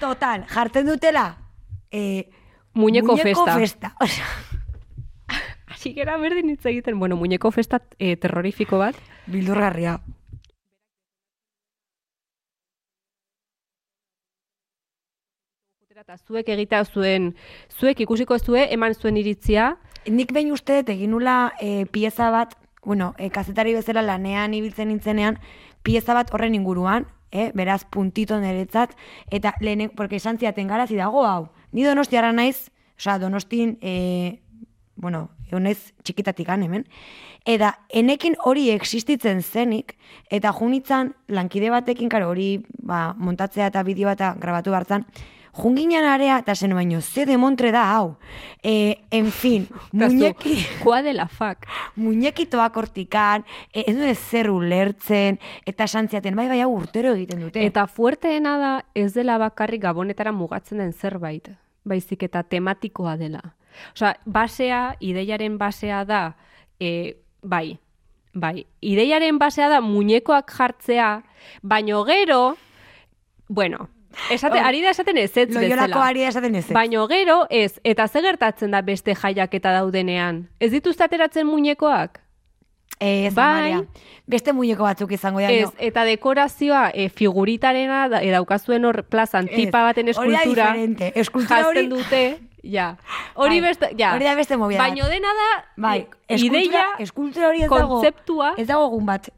[0.00, 1.38] Total, jartzen dutela...
[1.90, 2.30] Eh,
[2.74, 3.56] Muñeko festa.
[3.56, 3.96] festa.
[4.00, 4.26] Osea,
[5.66, 6.98] Hasi gera berdin hitz egiten.
[6.98, 8.96] Bueno, muñeko festa eh, terrorifiko bat.
[9.26, 10.00] bildurgarria.
[15.98, 17.32] Eta zuek egitea zuen,
[17.74, 19.76] zuek ikusiko zue, eman zuen iritzia.
[20.06, 24.88] Nik behin uste dut egin nula e, pieza bat, bueno, e, kazetari bezala lanean ibiltzen
[24.88, 25.40] nintzenean,
[25.82, 28.94] pieza bat horren inguruan, e, beraz puntito niretzat,
[29.30, 31.48] eta lehene, porque esan ziaten garazi dago hau.
[31.72, 34.40] Ni donostiara naiz, osea, donostin, e,
[34.96, 36.84] bueno, egon naiz txikitatik hemen,
[37.44, 39.96] eta enekin hori existitzen zenik,
[40.30, 45.06] eta junitzan lankide batekin, karo, hori ba, montatzea eta bideo bat grabatu bartzan,
[45.52, 48.16] junginan area, eta zen baino, ze demontre da hau.
[48.62, 51.66] E, en fin, muñeki, Kua de la fac.
[51.96, 57.40] muñekitoak hortikan, e, ez dute zer ulertzen, eta esan ziaten, bai, bai, hau urtero egiten
[57.46, 57.64] dute.
[57.64, 61.50] Eta fuerteena da ez dela bakarrik gabonetara mugatzen den zerbait,
[61.84, 63.42] baizik eta tematikoa dela.
[63.94, 66.22] Osea, basea, ideiaren basea da,
[66.80, 67.78] e, bai,
[68.34, 71.22] bai, ideiaren basea da muñekoak jartzea,
[71.62, 72.56] baino gero,
[73.48, 73.88] bueno,
[74.30, 76.04] esate, ari da esaten ez ez bezala.
[76.04, 76.64] ari da esaten ez.
[76.66, 76.72] ez.
[76.72, 80.48] Baino gero ez, eta ze gertatzen da beste jaiaketa daudenean?
[80.60, 82.20] Ez dituzte ateratzen muñekoak?
[83.00, 83.72] Ez, bai.
[83.72, 83.84] Amalia.
[84.26, 85.52] Beste muñeko batzuk izango dira.
[85.52, 90.64] Ez, eta dekorazioa e, figuritarena da, e, daukazuen hor plazan tipa baten hori da eskultura
[90.72, 91.12] diferente.
[91.14, 92.96] Eskultura hori- dute, ja.
[93.34, 94.14] Hori Bai, beste, ja.
[94.16, 94.82] hori da beste movida.
[94.82, 97.88] Baino dena da, Bai, e, eskultura, ideia, eskultura hori ez dago.
[98.00, 99.30] kontzeptua, Ez dago egun bat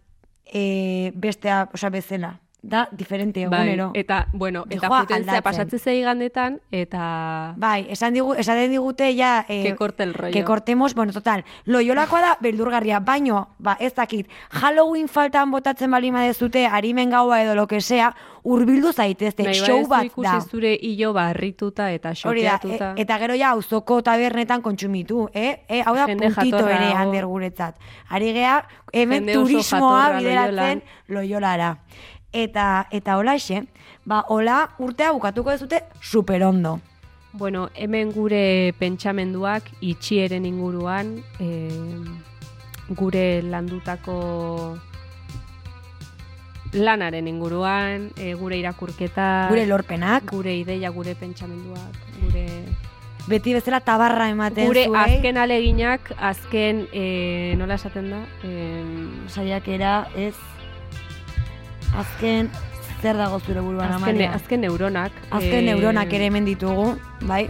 [0.47, 2.39] e, bestea, osea, bezala.
[2.63, 3.91] Da diferente Bai, egunero.
[3.95, 5.43] eta, bueno, eta Dijoa potentzia aldatzen.
[5.43, 9.47] pasatzen zei gandetan, eta Bai, esan digu, esaten digute ja...
[9.49, 10.33] Eh, Que corte el rollo.
[10.33, 11.45] Que cortemos, bueno, total.
[11.65, 17.55] Loiolakoa da, beldurgarria, baino, ba, ez dakit, Halloween faltan botatzen bali madezute, arimen gaua edo
[17.55, 20.41] lo que sea, urbildu zaitezte, nahi show bat ikusi da.
[20.41, 22.95] zure hilo barrituta eta xokeatuta.
[22.97, 25.63] e- eta gero ja auzoko tabernetan kontsumitu, eh?
[25.69, 27.77] E, hau da Jende puntito ere hander guretzat.
[28.09, 31.79] Ari gea, hemen turismoa bideratzen loiolara.
[32.33, 33.65] Eta, eta holaxe,
[34.07, 36.79] ba, hola urtea bukatuko dezute super ondo.
[37.33, 41.69] Bueno, hemen gure pentsamenduak itxieren inguruan, e,
[42.89, 44.79] gure landutako
[46.73, 52.47] lanaren inguruan, e, gure irakurketa, Gure lorpenak, gure ideia, gure pentsamenduak, gure
[53.31, 55.01] beti bezala tabarra ematen gure zuei.
[55.03, 58.23] azken aleginak, azken e, nola esaten da?
[58.43, 58.55] E,
[59.29, 60.35] saiakera ez
[61.99, 62.51] azken
[63.03, 64.33] zer dago zure buruan azken, Amalia?
[64.35, 65.13] azken neuronak.
[65.31, 67.49] Azken e, neuronak ere hemen ditugu, bai?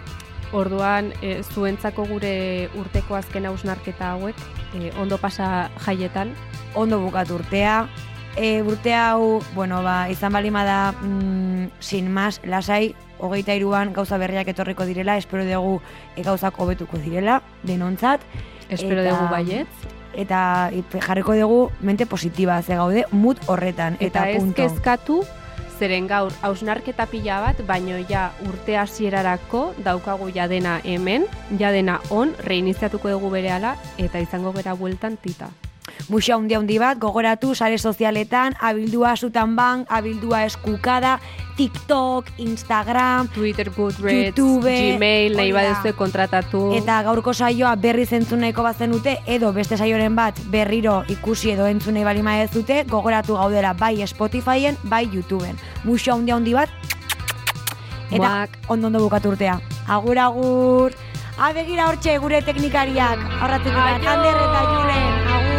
[0.53, 4.37] Orduan, e, zuentzako gure urteko azken hausnarketa hauek,
[4.75, 6.33] e, ondo pasa jaietan,
[6.75, 7.89] Ondo bukatu urtea.
[8.37, 14.19] E, urte hau, bueno, ba, izan balima da, mm, sin mas, lasai, hogeita iruan gauza
[14.19, 15.81] berriak etorriko direla, espero dugu
[16.15, 18.21] e, gauzak hobetuko direla, denontzat.
[18.69, 20.00] espero Eta- dugu baietz.
[20.15, 24.63] Eta jarriko dugu mente positiba, ze gaude, mut horretan, eta, Eta ez punto.
[24.63, 25.25] kezkatu,
[25.79, 31.25] zeren gaur hausnarketa pila bat, baino ja urte hasierarako daukagu ja dena hemen,
[31.59, 35.49] ja dena on, reiniziatuko dugu berehala eta izango gera bueltan tita.
[36.09, 41.19] Muxa hundi handi bat, gogoratu sare sozialetan, abildua sutan bank, abildua eskukada,
[41.57, 46.63] TikTok, Instagram, Twitter, Goodreads, YouTube, Gmail, nahi badezue kontratatu.
[46.79, 51.99] Eta gaurko saioa berri zentzun nahiko bazenute, edo beste saioren bat berriro ikusi edo entzun
[51.99, 55.61] nahi balima ez dute, gogoratu gaudela bai Spotifyen, bai YouTubeen.
[55.85, 56.73] Muxa hundi handi bat,
[58.11, 58.59] eta Muak.
[58.69, 59.61] ondo ondo bukatu urtea.
[59.87, 60.93] Agur, agur!
[61.39, 64.09] Ah, begira hortxe gure teknikariak, aurratik Aio!
[64.09, 65.50] Ander eta Julen, agur!